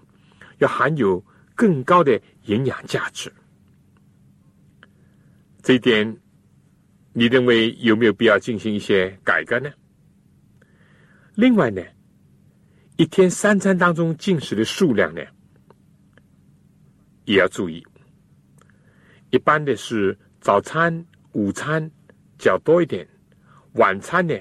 [0.58, 3.32] 要含有更高的营养价值。
[5.62, 6.16] 这一点。
[7.16, 9.70] 你认为有没有必要进行一些改革呢？
[11.36, 11.80] 另外呢，
[12.96, 15.22] 一天三餐当中进食的数量呢，
[17.24, 17.86] 也要注意。
[19.34, 21.90] 一般的是早餐、午餐
[22.38, 23.04] 较多一点，
[23.72, 24.32] 晚餐呢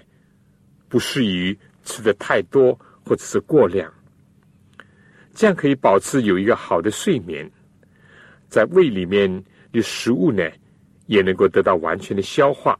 [0.88, 3.92] 不适宜吃的太多或者是过量，
[5.34, 7.52] 这样可以保持有一个好的睡眠，
[8.48, 10.48] 在胃里面的食物呢。
[11.06, 12.80] 也能够得到完全的消化，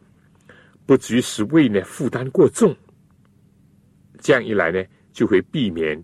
[0.86, 2.74] 不至于使胃呢负担过重。
[4.20, 6.02] 这样一来呢，就会避免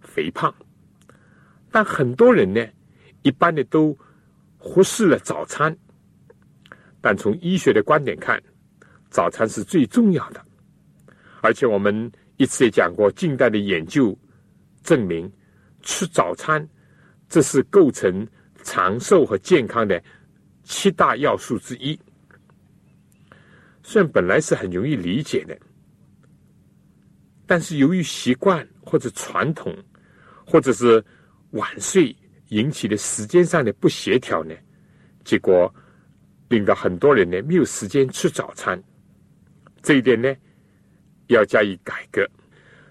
[0.00, 0.52] 肥胖。
[1.70, 2.66] 但很多人呢，
[3.20, 3.94] 一般的都
[4.68, 5.74] 忽视了早餐。
[7.00, 8.38] 但从医学的观点看，
[9.08, 10.44] 早餐是最重要的。
[11.40, 14.16] 而且我们一次也讲过，近代的研究
[14.82, 15.32] 证明，
[15.80, 16.68] 吃早餐
[17.28, 18.26] 这是构成
[18.62, 20.02] 长寿和健康的。
[20.64, 21.98] 七大要素之一，
[23.82, 25.58] 虽然本来是很容易理解的，
[27.46, 29.74] 但是由于习惯或者传统，
[30.44, 31.02] 或者是
[31.52, 32.14] 晚睡
[32.48, 34.54] 引起的时间上的不协调呢，
[35.24, 35.72] 结果
[36.48, 38.82] 令到很多人呢没有时间吃早餐。
[39.82, 40.34] 这一点呢，
[41.28, 42.26] 要加以改革。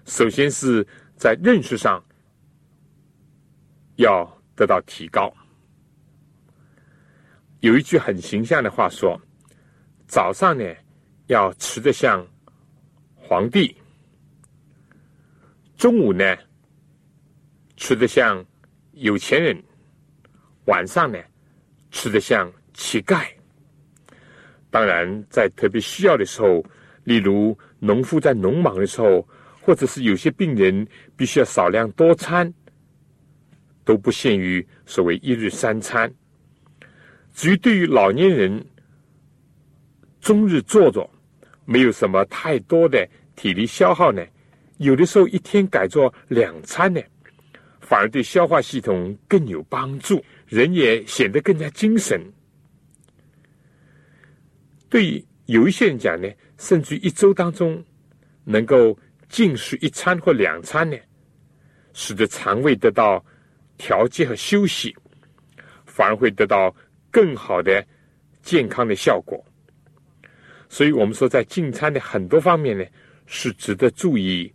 [0.04, 2.02] 首先是在认识上
[3.96, 5.32] 要得到提高。
[7.60, 9.20] 有一句很形象的话说
[10.06, 10.64] ：“早上呢，
[11.26, 12.24] 要吃的像
[13.16, 13.74] 皇帝；
[15.76, 16.36] 中午呢，
[17.76, 18.44] 吃的像
[18.98, 19.56] 有钱人；
[20.66, 21.18] 晚上呢，
[21.90, 23.26] 吃的像乞丐。
[24.70, 26.64] 当然，在特别需要的时候，
[27.04, 29.26] 例如农夫在农忙的时候，
[29.60, 32.52] 或者是有些病人必须要少量多餐，
[33.84, 36.12] 都不限于所谓一日三餐。”
[37.32, 38.66] 至于对于老年人，
[40.20, 41.08] 终日坐着，
[41.64, 44.22] 没有什么太多的体力消耗呢，
[44.78, 47.00] 有的时候一天改做两餐呢，
[47.88, 52.20] 反而对消化系统更有帮助，人也显得更加精神。
[54.90, 57.82] 对有一些人讲呢，甚至一周当中
[58.44, 58.98] 能够
[59.30, 60.98] 进食一餐或两餐呢，
[61.94, 63.24] 使得肠胃得到
[63.78, 64.94] 调节和休息，
[65.86, 66.74] 反而会得到。
[67.10, 67.82] 更好的
[68.42, 69.42] 健康的效果，
[70.68, 72.84] 所以我们说，在进餐的很多方面呢，
[73.24, 74.52] 是值得注意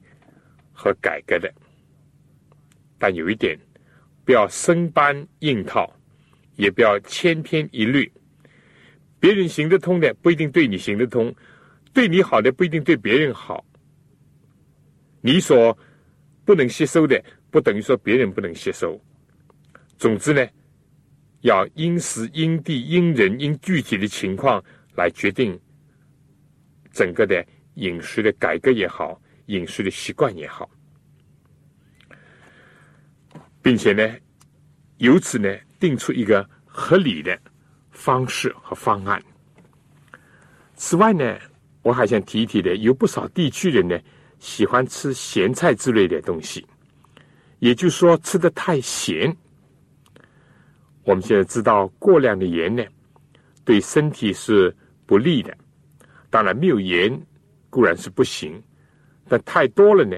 [0.72, 1.52] 和改革的。
[3.04, 3.60] 但有一点，
[4.24, 5.94] 不要生搬硬套，
[6.56, 8.10] 也不要千篇一律。
[9.20, 11.30] 别人行得通的，不一定对你行得通；
[11.92, 13.66] 对你好的，不一定对别人好。
[15.20, 15.78] 你所
[16.46, 18.98] 不能吸收的，不等于说别人不能吸收。
[19.98, 20.48] 总之呢。
[21.42, 24.64] 要因时因地因人因具体的情况
[24.96, 25.60] 来决定
[26.94, 30.72] 整个的饮食的改革也好，饮食的习惯也好，
[33.64, 34.16] 并且呢，
[34.98, 35.50] 由此呢
[35.80, 37.36] 定出一个合理的
[37.90, 39.20] 方式和方案。
[40.76, 41.40] 此外呢，
[41.82, 43.98] 我还想提一提的，有不少地区人呢
[44.40, 46.66] 喜欢吃咸菜之类的东西，
[47.60, 49.36] 也就是说吃的太咸。
[51.06, 52.84] 我们现在知道，过量的盐呢，
[53.64, 55.56] 对身体是不利的，
[56.30, 57.18] 当然没有盐
[57.70, 58.62] 固然是不行，
[59.28, 60.18] 但太多了呢，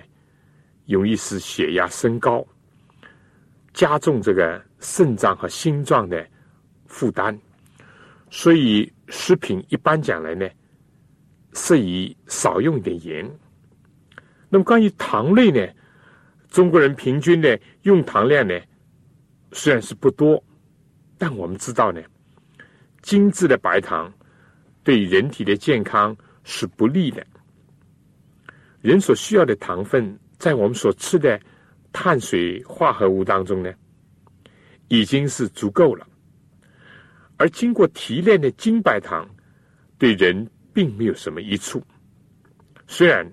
[0.87, 2.45] 容易使血压升高，
[3.75, 6.25] 加重这个肾脏和心脏的
[6.85, 7.37] 负担。
[8.29, 10.49] 所以食品一般讲来呢，
[11.53, 13.29] 适宜少用一点盐。
[14.47, 15.73] 那么关于糖类呢，
[16.47, 18.57] 中国人平均的用糖量呢，
[19.51, 20.41] 虽然是不多，
[21.17, 22.01] 但我们知道呢，
[23.01, 24.11] 精致的白糖
[24.83, 26.15] 对人体的健康
[26.45, 27.25] 是不利的。
[28.81, 31.37] 人所需要的糖分，在我们所吃的
[31.97, 33.73] 碳水化合物当中呢，
[34.89, 36.05] 已经是足够了。
[37.37, 39.25] 而经过提炼的精白糖，
[39.97, 41.81] 对人并没有什么益处。
[42.85, 43.25] 虽然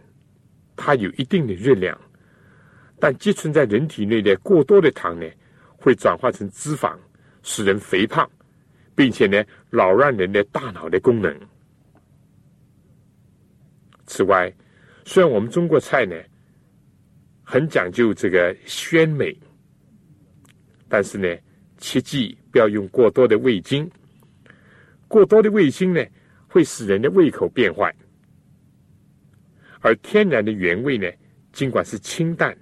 [0.76, 2.00] 它有一定的热量，
[3.00, 5.26] 但积存在人体内的过多的糖呢，
[5.76, 6.96] 会转化成脂肪，
[7.42, 8.30] 使人肥胖，
[8.94, 11.36] 并且呢，扰乱人的大脑的功能。
[14.06, 14.54] 此外，
[15.04, 16.14] 虽然我们中国菜呢，
[17.42, 19.36] 很讲究这个鲜美，
[20.88, 21.28] 但是呢。
[21.84, 23.90] 切记不要用过多的味精，
[25.08, 26.00] 过多的味精呢
[26.46, 27.92] 会使人的胃口变坏。
[29.80, 31.10] 而天然的原味呢，
[31.52, 32.56] 尽管是清淡，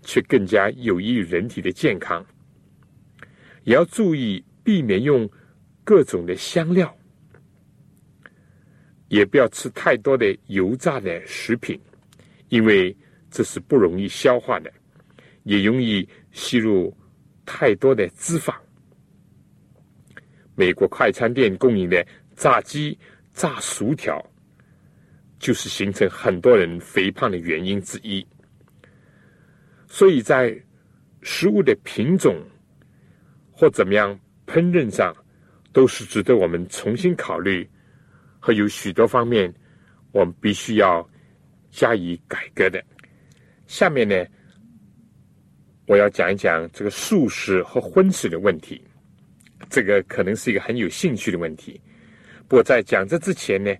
[0.00, 2.24] 却更加有益于人体的健康。
[3.64, 5.28] 也要注意避免用
[5.84, 6.96] 各种的香料，
[9.08, 11.78] 也不要吃太多的油炸的食品，
[12.48, 12.96] 因为
[13.30, 14.72] 这是不容易消化的，
[15.44, 16.96] 也容易吸入。
[17.50, 18.54] 太多的脂肪，
[20.54, 22.06] 美国快餐店供应的
[22.36, 22.98] 炸鸡、
[23.32, 24.22] 炸薯条，
[25.38, 28.22] 就是形成很多人肥胖的原因之一。
[29.86, 30.54] 所以在
[31.22, 32.36] 食物的品种
[33.50, 35.16] 或怎么样烹饪上，
[35.72, 37.66] 都是值得我们重新考虑，
[38.38, 39.50] 和有许多方面
[40.12, 41.08] 我们必须要
[41.70, 42.84] 加以改革的。
[43.68, 44.26] 下面呢？
[45.86, 48.82] 我要讲一讲这个素食和荤食的问题，
[49.70, 51.80] 这个可能是一个很有兴趣的问题。
[52.48, 53.70] 不过在讲这之前呢，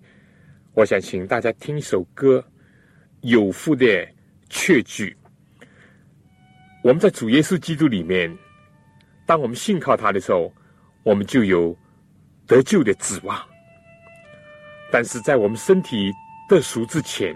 [0.73, 2.39] 我想请大家听一首歌，
[3.21, 4.07] 《有福的
[4.47, 5.15] 确据》。
[6.83, 8.35] 我们在主耶稣基督里面，
[9.25, 10.53] 当我们信靠他的时候，
[11.03, 11.75] 我们就有
[12.45, 13.43] 得救的指望。
[14.91, 16.11] 但是在我们身体
[16.47, 17.35] 得赎之前，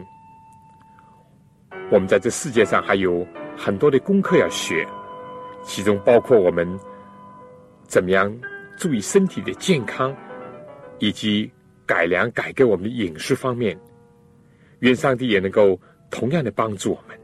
[1.91, 3.25] 我们在这世界上还有。
[3.55, 4.83] 很多的功课要学，
[5.63, 6.67] 其中包括我们
[7.85, 8.35] 怎么样
[8.75, 10.11] 注意身体的健康，
[10.97, 11.51] 以及
[11.85, 13.79] 改良改革我们的饮食方面。
[14.79, 15.79] 愿上帝也能够
[16.09, 17.15] 同样的帮助我们。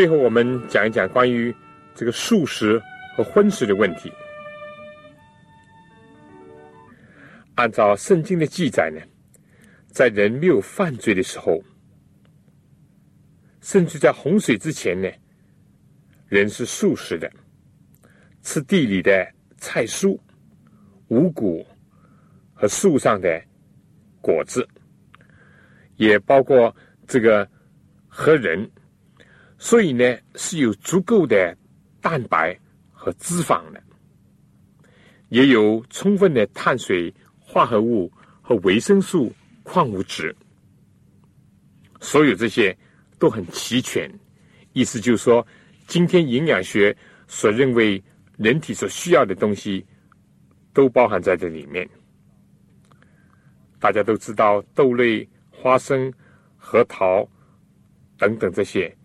[0.00, 1.54] 最后我们讲一讲关于
[1.94, 2.80] 这个素食
[3.14, 4.10] 和荤食的问题。
[7.56, 8.98] 按照圣经的记载呢，
[9.88, 11.62] 在人没有犯罪的时候，
[13.60, 15.06] 甚至在洪水之前呢，
[16.30, 17.30] 人是素食的，
[18.40, 20.18] 吃地里的菜蔬、
[21.08, 21.62] 五谷
[22.54, 23.38] 和树上的
[24.22, 24.66] 果子，
[25.96, 26.74] 也包括
[27.06, 27.46] 这个
[28.08, 28.66] 和人，
[29.60, 31.56] 所以呢是有足够的
[32.00, 32.58] 蛋白
[32.90, 33.80] 和脂肪的，
[35.28, 37.14] 也有充分的碳水。
[37.52, 38.08] 化合物
[38.40, 39.32] 和维生素、
[39.64, 40.32] 矿物质，
[42.00, 42.78] 所有这些
[43.18, 44.08] 都很齐全。
[44.72, 45.44] 意思就是说，
[45.88, 46.96] 今天营养学
[47.26, 48.00] 所认为
[48.36, 49.84] 人体所需要的东西，
[50.72, 51.90] 都包含在这里面。
[53.80, 56.12] 大家都知道，豆类、花生、
[56.56, 57.28] 核桃
[58.16, 58.96] 等等这些，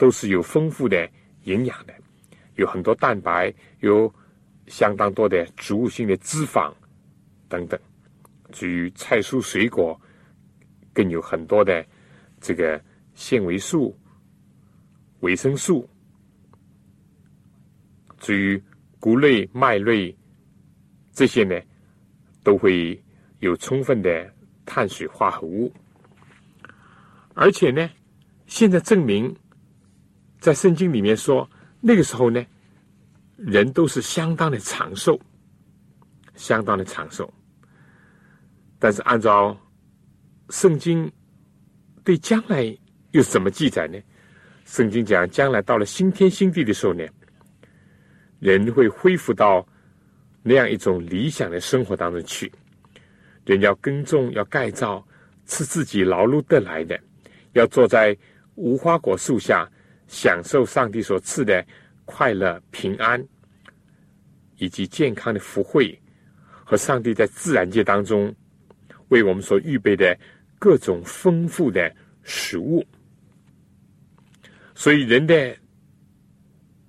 [0.00, 1.06] 都是有丰富的
[1.44, 1.92] 营养的，
[2.54, 4.10] 有很多蛋白，有
[4.66, 6.72] 相当多的植物性的脂肪
[7.50, 7.78] 等等。
[8.50, 10.00] 至于菜蔬水果，
[10.94, 11.84] 更有很多的
[12.40, 12.82] 这个
[13.12, 13.94] 纤维素、
[15.20, 15.86] 维生素。
[18.18, 18.62] 至于
[18.98, 20.16] 谷类、麦类
[21.12, 21.60] 这些呢，
[22.42, 22.98] 都会
[23.40, 24.34] 有充分的
[24.64, 25.70] 碳水化合物。
[27.34, 27.90] 而且呢，
[28.46, 29.36] 现在证明，
[30.40, 31.48] 在圣经里面说，
[31.80, 32.44] 那个时候呢，
[33.36, 35.20] 人都是相当的长寿，
[36.34, 37.32] 相当的长寿。
[38.78, 39.54] 但是，按照
[40.48, 41.10] 圣经
[42.02, 42.74] 对将来
[43.10, 43.98] 又怎么记载呢？
[44.64, 47.04] 圣经讲，将来到了新天新地的时候呢，
[48.38, 49.66] 人会恢复到
[50.42, 52.50] 那样一种理想的生活当中去。
[53.44, 55.06] 人要耕种，要盖造，
[55.44, 56.96] 吃自己劳碌得来的；
[57.52, 58.16] 要坐在
[58.54, 59.68] 无花果树下，
[60.10, 61.64] 享受上帝所赐的
[62.04, 63.24] 快乐、平安
[64.56, 65.96] 以及健康的福惠，
[66.64, 68.34] 和上帝在自然界当中。
[69.08, 70.16] 为我们所预备的
[70.56, 71.92] 各种丰富的
[72.22, 72.86] 食物，
[74.72, 75.56] 所以人的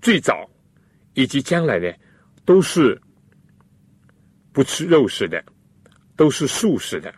[0.04, 0.48] 最早
[1.16, 1.92] 以及将来呢，
[2.46, 3.02] 都是
[4.52, 5.44] 不吃肉食的，
[6.16, 7.12] 都是素食的。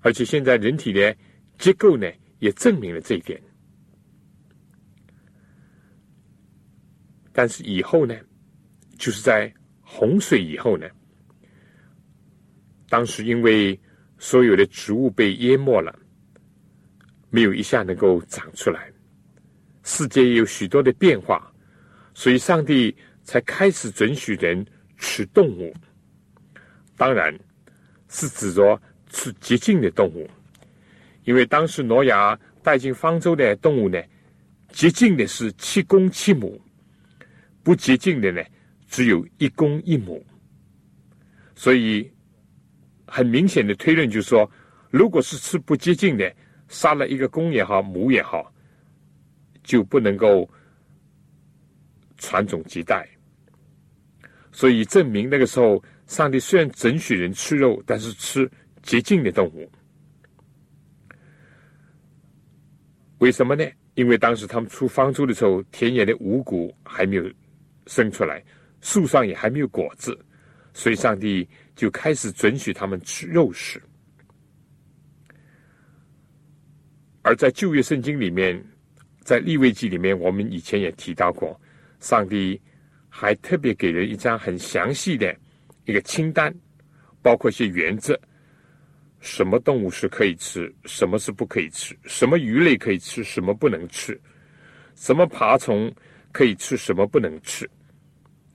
[0.00, 1.14] 而且现在人体的
[1.58, 3.38] 结构呢，也证明了这一点。
[7.34, 8.14] 但是以后呢，
[8.96, 10.86] 就是在洪水以后呢。
[12.88, 13.78] 当时因为
[14.18, 15.92] 所有的植物被淹没了，
[17.28, 18.88] 没有一下能够长出来，
[19.82, 21.52] 世界也有许多的变化，
[22.14, 24.64] 所以上帝才开始准许人
[24.96, 25.74] 吃动物。
[26.96, 27.36] 当然
[28.08, 28.80] 是指着
[29.10, 30.30] 吃洁净的动物，
[31.24, 34.00] 因为当时挪亚带进方舟的动物呢，
[34.70, 36.60] 洁净的是七公七母，
[37.64, 38.40] 不洁净的呢
[38.86, 40.24] 只有一公一母，
[41.56, 42.08] 所以。
[43.06, 44.50] 很明显的推论就是说，
[44.90, 46.34] 如果是吃不洁净的，
[46.68, 48.52] 杀了一个公也好，母也好，
[49.62, 50.50] 就不能够
[52.16, 53.06] 传种接代。
[54.50, 58.50] 所以证明那个时候，上帝虽然准许人吃肉，但是吃
[58.82, 59.70] 洁净的动物。
[63.18, 63.64] 为什么呢？
[63.94, 67.30] 因为当时他们出方舟的时候，田野的五谷还没有
[67.86, 68.42] 生出来，
[68.80, 70.18] 树上也还没有果子，
[70.72, 71.48] 所以上帝。
[71.76, 73.82] 就开始准许他们吃肉食，
[77.22, 78.64] 而在旧约圣经里面，
[79.22, 81.60] 在立位记里面，我们以前也提到过，
[81.98, 82.62] 上帝
[83.08, 85.36] 还特别给人一张很详细的
[85.84, 86.54] 一个清单，
[87.20, 88.16] 包括一些原则：
[89.18, 94.14] 什么动物是可以吃，什么是不可以吃；什么鱼类可以吃，什么不能吃；
[94.94, 95.92] 什么爬虫
[96.34, 97.70] 可以吃，什么不能吃，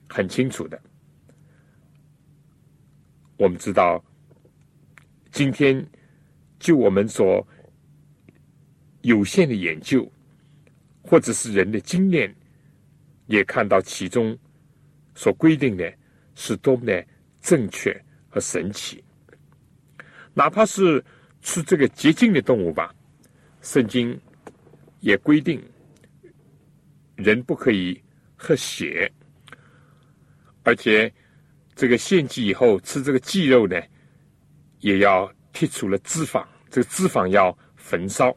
[0.06, 0.78] 很清楚的。
[3.38, 4.04] 我们知道，
[5.32, 5.82] 今天
[6.58, 7.44] 就我们所
[9.00, 10.06] 有限的研究，
[11.02, 12.36] 或者是人的经验，
[13.28, 14.38] 也看到其中
[15.14, 15.90] 所规定的
[16.34, 17.02] 是多么的
[17.40, 19.02] 正确和神奇。
[20.34, 21.02] 哪怕是
[21.40, 22.94] 吃这个洁净的动物吧，
[23.62, 24.20] 圣经
[25.00, 25.66] 也规定
[27.22, 28.00] 人不可以
[28.36, 29.10] 喝血，
[30.62, 31.12] 而且。
[31.76, 33.80] 这个献祭以后吃这个祭肉呢，
[34.80, 38.36] 也要剔除了脂肪，这个脂肪要焚烧。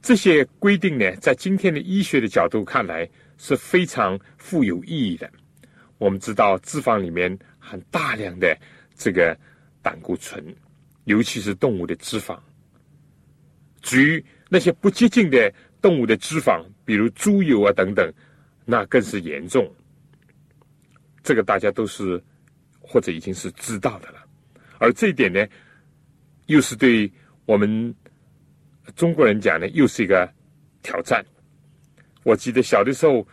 [0.00, 5.30] 这些规定呢，在今天的医学的角度看来是非常富有意义的。
[5.98, 8.56] 我们知道脂肪里面含大量的
[8.96, 9.36] 这个
[9.82, 10.42] 胆固醇，
[11.04, 12.38] 尤其是动物的脂肪。
[13.82, 18.12] 至于那些不洁净的动物的脂肪，比如猪油啊等等，
[18.64, 19.72] 那更是严重。
[21.22, 22.22] 这个大家都是
[22.80, 24.24] 或者已经是知道的了。
[24.78, 25.46] 而这一点呢，
[26.46, 27.10] 又是对
[27.46, 27.94] 我们
[28.96, 30.28] 中国人讲呢，又是一个
[30.82, 31.24] 挑战。
[32.24, 33.26] 我记得小的时候，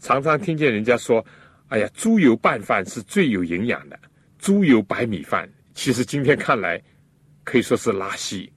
[0.00, 1.24] 常常听见人家说
[1.68, 3.98] ：“哎呀，猪油拌饭是最有营养的，
[4.38, 6.80] 猪油白米饭。”其实今天看来，
[7.44, 8.50] 可以说是拉稀，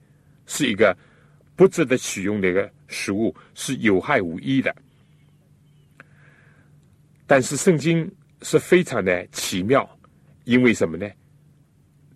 [0.46, 0.96] 是一个
[1.56, 4.74] 不值得取用的一个食物，是有害无益的。
[7.26, 8.10] 但是圣经
[8.42, 9.88] 是非常的奇妙，
[10.44, 11.08] 因为什么呢？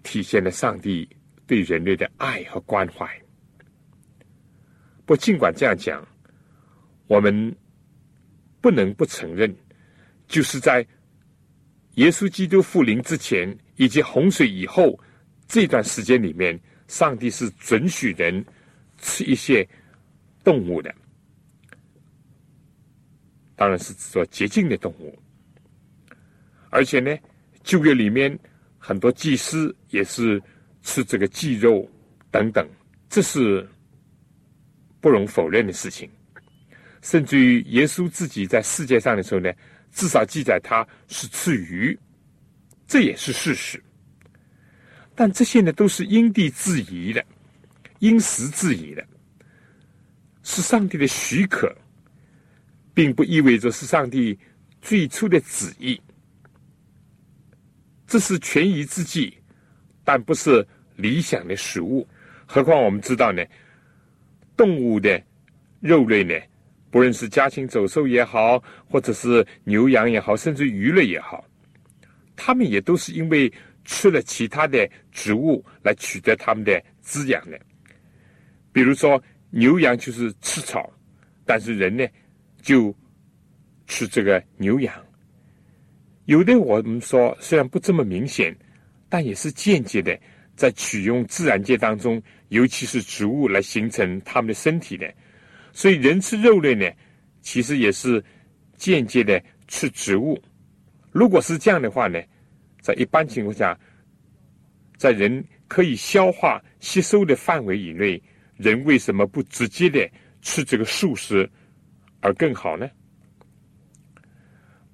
[0.03, 1.09] 体现了上帝
[1.47, 3.07] 对人类的爱和关怀。
[5.05, 6.07] 不，尽管这样讲，
[7.07, 7.55] 我们
[8.61, 9.55] 不能不承认，
[10.27, 10.87] 就是在
[11.97, 14.99] 耶稣基督复临之前以及洪水以后
[15.47, 16.59] 这段时间里面，
[16.89, 18.45] 上帝是准许人
[18.99, 19.69] 吃一些
[20.45, 20.95] 动物的，
[23.57, 25.19] 当然是指说洁净的动物，
[26.71, 27.17] 而且呢，
[27.63, 28.39] 旧约里面。
[28.85, 30.43] 很多祭司也是
[30.83, 31.89] 吃这个祭肉
[32.33, 32.69] 等等，
[33.09, 33.65] 这是
[35.01, 36.11] 不容否认的事情。
[37.01, 39.53] 甚至于耶稣自己在世界上的时候呢，
[39.93, 41.97] 至少记载他是吃鱼，
[42.89, 43.81] 这也是事实。
[45.15, 47.25] 但这些呢，都是因地制宜的，
[48.01, 49.07] 因时制宜的，
[50.43, 51.75] 是上帝的许可，
[52.93, 54.39] 并不意味着是上帝
[54.81, 56.01] 最初的旨意。
[58.07, 59.33] 这是权宜之计，
[60.05, 60.67] 但不是
[60.97, 62.07] 理想的食物。
[62.45, 63.43] 何况我们知道呢，
[64.57, 65.23] 动物的
[65.81, 66.35] 肉类呢，
[66.91, 71.43] 不论是家禽走兽也好，或者是牛羊也好，甚至鱼类也好，
[72.37, 73.51] 它们也都是因为
[73.85, 77.59] 吃了其他的植物来取得它们的滋养的。
[78.73, 79.23] 比如说，
[79.53, 80.91] 牛羊就是吃草，
[81.45, 82.05] 但是人呢，
[82.63, 82.95] 就
[83.87, 84.93] 吃这个牛羊。
[86.25, 88.57] 有的我们说虽然不这么明显，
[89.09, 90.19] 但也是间接的
[90.57, 95.13] 在取用自然界当中，尤其是植物来形成他们的身体的。
[95.73, 96.91] 所以人吃肉类呢，
[97.43, 98.25] 其实也是
[98.77, 100.43] 间接的吃植物。
[101.11, 102.19] 如果是这样的话呢，
[102.81, 103.79] 在一般情况下，
[104.97, 108.23] 在人可以消化吸收的范围以内，
[108.57, 110.09] 人为什么不直接的
[110.41, 111.49] 吃这个素食
[112.21, 112.89] 而更好呢？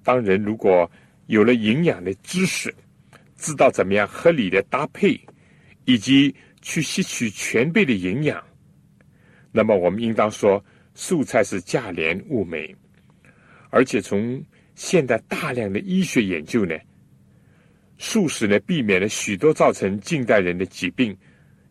[0.03, 0.89] 当人如果
[1.27, 2.73] 有了营养的知识，
[3.35, 5.19] 知道怎么样合理的搭配，
[5.85, 8.43] 以及去吸取全备的营养，
[9.51, 10.63] 那么我们应当说，
[10.95, 12.75] 素菜是价廉物美。
[13.69, 14.43] 而且从
[14.73, 16.75] 现代大量的医学研究呢，
[17.99, 21.15] 素食呢避免了许多造成近代人的疾病，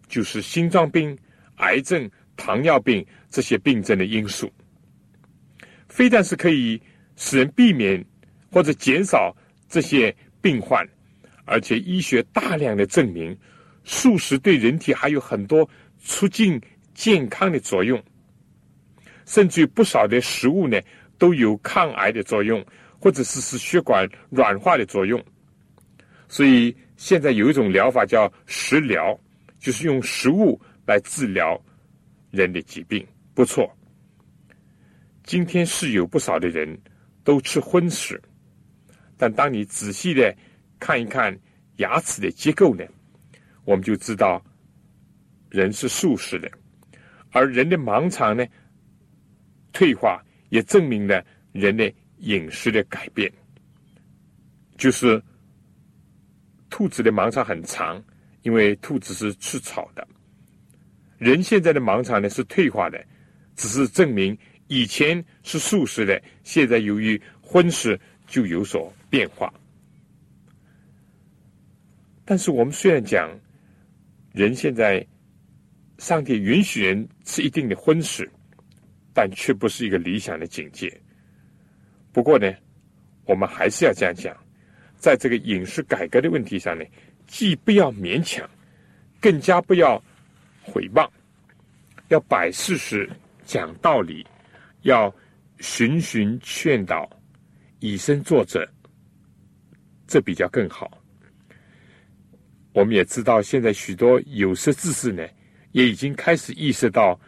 [0.06, 1.18] 就是心脏病、
[1.58, 4.52] 癌症、糖尿病这些病症的因素。
[5.88, 6.80] 非但是可以
[7.16, 8.04] 使人避免
[8.50, 9.34] 或者减少。
[9.70, 10.82] 这些病患，
[11.44, 13.36] 而且医学大量的证明，
[13.84, 16.58] 素食对人体还有很多促进
[16.94, 18.02] 健康的作用，
[19.26, 20.80] 甚至于不少的食物呢
[21.18, 22.64] 都有抗癌的作用，
[22.98, 25.22] 或者是使血管软化的作用。
[26.28, 29.14] 所以现在有一种疗法叫食疗，
[29.58, 30.58] 就是用食物
[30.88, 31.62] 来治疗
[32.30, 33.70] 人的疾病，不错。
[35.22, 36.80] 今天是有不少的人
[37.22, 38.18] 都吃荤食。
[39.18, 40.34] 但当你仔细的
[40.80, 41.38] 看一看
[41.76, 42.82] 牙齿的结构呢，
[43.66, 44.42] 我们就知道
[45.50, 46.50] 人是素食的，
[47.32, 48.46] 而人的盲肠呢
[49.74, 51.22] 退化，也证明了
[51.52, 53.30] 人的饮食的改变。
[54.78, 55.22] 就是
[56.70, 58.02] 兔子的盲肠很长，
[58.40, 60.08] 因为兔子是吃草的。
[61.18, 63.04] 人现在的盲肠呢是退化的，
[63.54, 64.36] 只是证明
[64.68, 68.92] 以前是素食的，现在由于荤食就有所。
[69.10, 69.50] 变化，
[72.26, 73.30] 但是我们虽然讲
[74.34, 75.02] 人现在
[75.96, 78.30] 上帝允许人吃一定的荤食，
[79.14, 80.94] 但却不是一个理想的境界。
[82.12, 82.54] 不过呢，
[83.24, 84.36] 我们还是要这样讲，
[84.98, 86.84] 在这个饮食改革的问题上呢，
[87.26, 88.46] 既不要勉强，
[89.22, 89.98] 更加不要
[90.68, 91.08] 毁谤，
[92.08, 93.08] 要摆事实、
[93.44, 94.26] 讲道理，
[94.82, 95.12] 要
[95.58, 97.08] 循循劝导，
[97.80, 98.66] 以身作则。
[100.06, 100.90] 这比较更好。
[102.72, 105.26] 我们也知道，现在许多有识之士呢，
[105.72, 107.18] 也已经开始意识到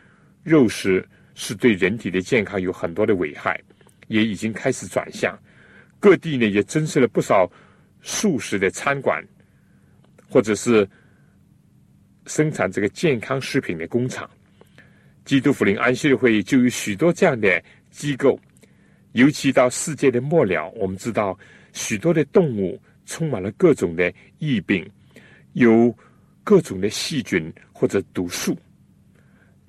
[0.42, 3.60] 肉食是对人体的健康有很多的危害，
[4.08, 5.38] 也已经开始转向。
[5.98, 7.50] 各地呢也增设了不少
[8.00, 9.22] 素食的餐馆，
[10.26, 10.88] 或者是
[12.30, 14.30] 生产这个健康食品的工厂。
[15.24, 17.60] 基督福临安息日会议就有许多这样的
[17.90, 18.38] 机构，
[19.12, 21.36] 尤其到世界的末了，我们知道
[21.72, 24.88] 许多的动物充满了各种的疫病，
[25.54, 25.92] 有
[26.44, 28.56] 各种的细菌或者毒素，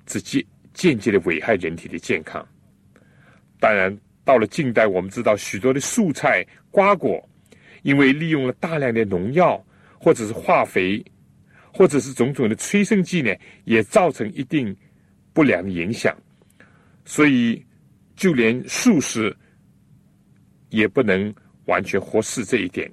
[0.06, 2.46] 直接间接的危害人体的健康。
[3.58, 7.28] 当然，到了近代，我们知道许多的蔬菜瓜果，
[7.82, 9.62] 因为利用了大量的农药
[9.98, 11.04] 或者是化肥，
[11.72, 14.76] 或者是种种的催生剂呢，也造成一定。
[15.34, 16.14] 不良影响，
[17.06, 17.64] 所以
[18.14, 19.34] 就连素食
[20.68, 22.86] 也不能完全忽视这一点。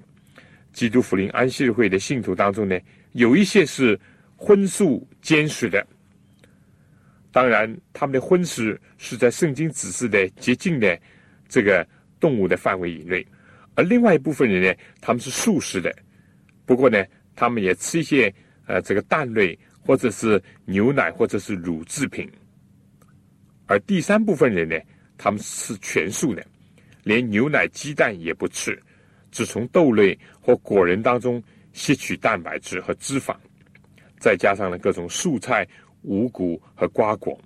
[0.71, 2.79] 基督福临安息日会的信徒当中呢，
[3.11, 3.99] 有一些是
[4.37, 5.85] 荤素兼食的。
[7.29, 10.97] 当然，他们的荤食是在圣经指示的洁净的
[11.49, 11.85] 这个
[12.21, 13.27] 动物的范围以内，
[13.75, 15.93] 而另外一部分人呢，他们是素食的。
[16.65, 17.03] 不过呢，
[17.35, 18.33] 他们也吃一些
[18.69, 19.59] 呃这个蛋类。
[19.81, 22.29] 或者是牛奶，或者是乳制品，
[23.65, 24.75] 而第三部分人呢，
[25.17, 26.45] 他们是全素的，
[27.03, 28.79] 连牛奶、鸡蛋也不吃，
[29.31, 31.41] 只从豆类或果仁当中
[31.73, 33.35] 吸取蛋白质和脂肪，
[34.19, 35.67] 再加上了各种蔬菜、
[36.03, 37.39] 五谷和瓜果，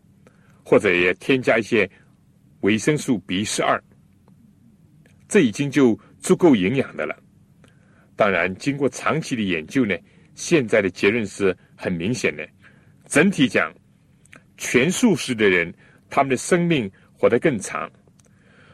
[0.65, 1.89] 或者也添加一些
[2.61, 3.81] 维生素 B 十二，
[5.29, 7.17] 这已经就足够营养的了。
[8.17, 9.95] 当然，经过长期的研究呢。
[10.35, 12.47] 现在的结论是很明显的，
[13.05, 13.73] 整体讲，
[14.57, 15.73] 全素食的人，
[16.09, 17.91] 他们的生命活得更长。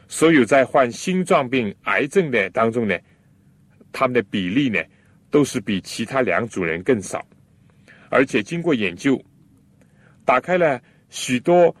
[0.08, 2.98] 所有在患心脏病、癌症的当中呢，
[3.92, 4.82] 他们的比例呢，
[5.30, 7.24] 都是比其他两组人更少。
[8.08, 9.22] 而且经过研究，
[10.24, 10.80] 打开了
[11.10, 11.74] 许多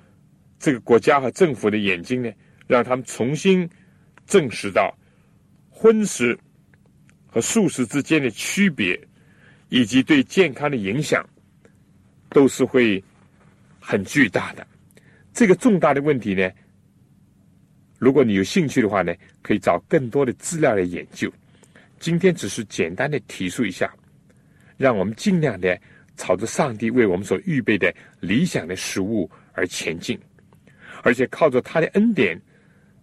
[0.58, 2.30] 这个国家和政府的眼睛呢，
[2.68, 3.68] 让他们重新
[4.26, 4.96] 证实到
[5.68, 6.38] 荤食
[7.26, 8.96] 和素食之间的区别。
[9.70, 11.26] 以及对健康的影响，
[12.28, 13.02] 都是会
[13.80, 14.66] 很巨大的。
[15.32, 16.50] 这个重大的问题呢，
[17.98, 21.32] 如果你有兴趣的话呢，可以找更多的资料来研究。
[21.98, 23.92] 今天只是简单的提出一下，
[24.76, 25.78] 让我们尽量的
[26.16, 30.18] 朝着上帝为我们所预备的理想的食物而前进，
[31.02, 32.40] 而且靠着他的恩典，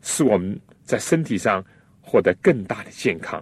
[0.01, 1.63] 使我们在身体上
[2.01, 3.41] 获得更大的健康，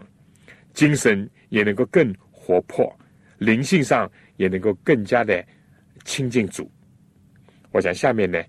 [0.73, 2.95] 精神也能够更活泼。
[3.38, 5.46] 灵性上也能够更加的
[6.04, 6.70] 亲近主。
[7.72, 8.42] 我想下面呢，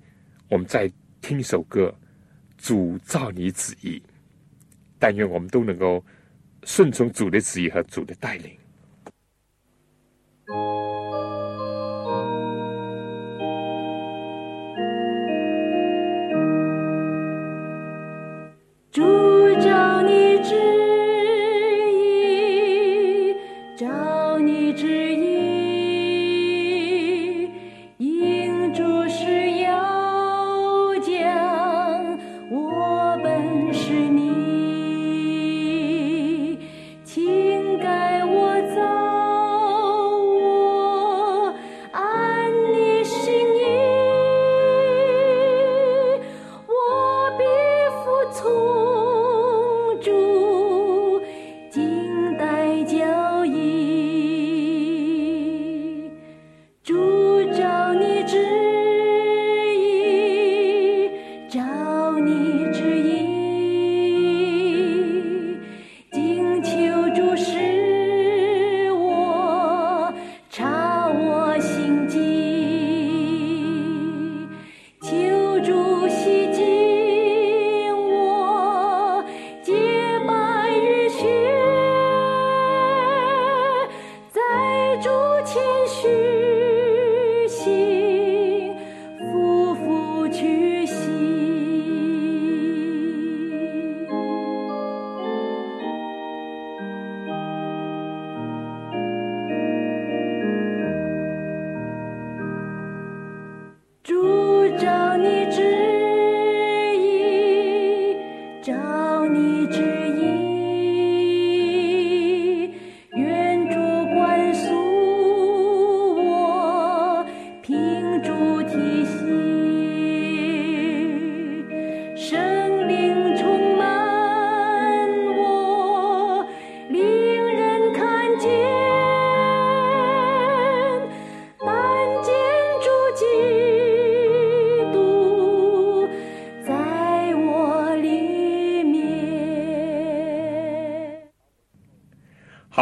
[0.49, 1.93] 我们再听一首歌，
[2.65, 3.99] 《主照你旨意》，
[4.99, 6.05] 但愿我们都能够
[6.65, 8.57] 顺从主的旨意和主的带领。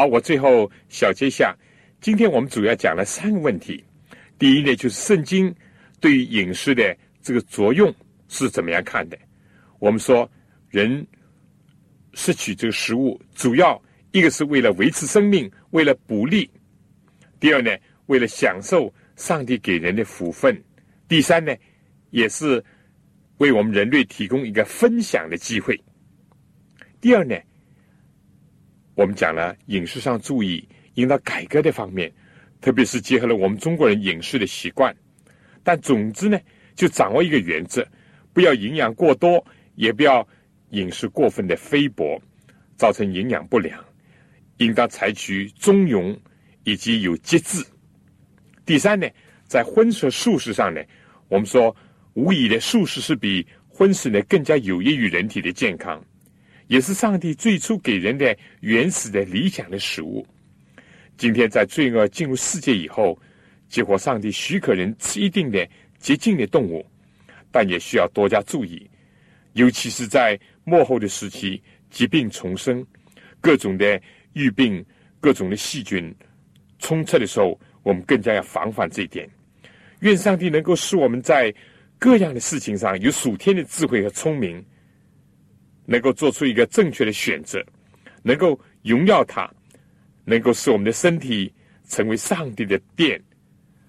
[0.07, 1.57] 我最后小结一下，
[2.01, 3.85] 今天我们主要讲了三个问题。
[4.39, 5.55] 第一呢，就是圣经
[6.01, 7.95] 对于饮食的这个作用
[8.29, 9.19] 是怎么样看的？
[9.79, 10.31] 我们说，
[10.69, 11.07] 人
[12.15, 13.81] 摄取这个食物，主要
[14.13, 16.49] 一个是为了维持生命，为了补力；
[17.39, 17.71] 第二呢，
[18.07, 20.55] 为了享受上帝给人的福分；
[21.09, 21.55] 第三呢，
[22.11, 22.63] 也是
[23.39, 25.81] 为我们人类提供一个分享的机会。
[27.01, 27.37] 第二呢，
[28.95, 32.13] 我们讲了饮食上注意，应当改革的方面，
[32.61, 34.95] 特别是结合了我们中国人饮食的习惯。
[35.63, 36.39] 但总之呢，
[36.75, 37.87] 就掌握一个原则：
[38.33, 40.27] 不要营养过多，也不要
[40.71, 42.21] 饮食过分的菲薄，
[42.77, 43.85] 造成营养不良。
[44.59, 46.17] 应当采取中庸
[46.63, 47.65] 以及有节制。
[48.65, 49.09] 第三呢，
[49.49, 50.81] 在荤食素食上呢，
[51.29, 51.75] 我们说
[52.13, 56.01] 无疑的素食是比荤食呢更加有益于人体的健康，
[56.67, 60.27] 也是上帝最初给人的原始的理想的食物。
[61.17, 63.19] 今天在罪恶进入世界以后。
[63.67, 65.67] 结果，上帝许可人吃一定的
[65.99, 66.87] 洁净的动物，
[67.51, 68.89] 但也需要多加注意，
[69.55, 71.61] 尤其是在末后的时期，
[71.91, 72.87] 疾病丛生，
[73.41, 74.01] 各种的
[74.33, 74.85] 疫病、
[75.19, 76.15] 各种的细菌
[76.79, 79.29] 充斥的时候，我们更加要防范这一点。
[80.01, 81.53] 愿上帝能够使我们在
[81.99, 84.65] 各样的事情上有属天的智慧和聪明，
[85.87, 87.65] 能够做出一个正确的选择，
[88.23, 89.51] 能够荣耀他，
[90.25, 91.53] 能够使我们的身体
[91.89, 93.21] 成为上帝的殿。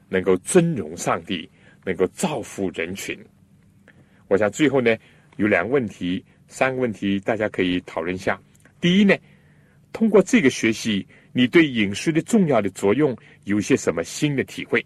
[0.07, 1.49] 能够尊荣上帝，
[1.83, 3.19] 能够造福人群。
[4.27, 4.95] 我想最后呢，
[5.37, 8.39] 有两个问题、三个问题，大家可以讨论一下。
[8.79, 9.17] 第一呢，
[9.91, 14.85] 通过这个学习，你对饮食的重要的作用有些什么新的体会？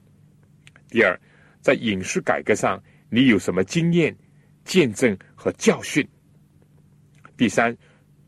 [0.90, 1.20] 第二，
[1.60, 4.16] 在饮食改革上，你有什么经验、
[4.64, 6.08] 见证和教训？
[7.40, 7.74] 第三，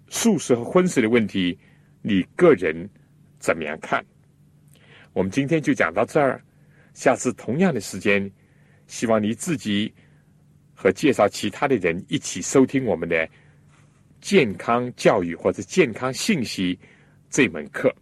[0.07, 1.59] 素食和荤食的问题，
[2.01, 2.89] 你个人
[3.39, 4.01] 怎么样看？
[5.12, 6.41] 我们今天就讲到这儿。
[6.93, 8.32] 下次同样的时间，
[8.88, 9.93] 希望你自己
[10.74, 13.28] 和介绍其他的人一起收听我们的
[14.22, 16.80] 健康教育或者健康信息
[17.30, 17.93] 这门课。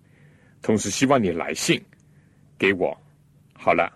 [0.61, 1.83] 同时，希望你来信
[2.55, 2.95] 给我。
[3.53, 3.91] 好了，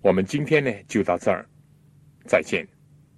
[0.00, 1.48] 我们今天呢就到这儿，
[2.26, 2.66] 再见。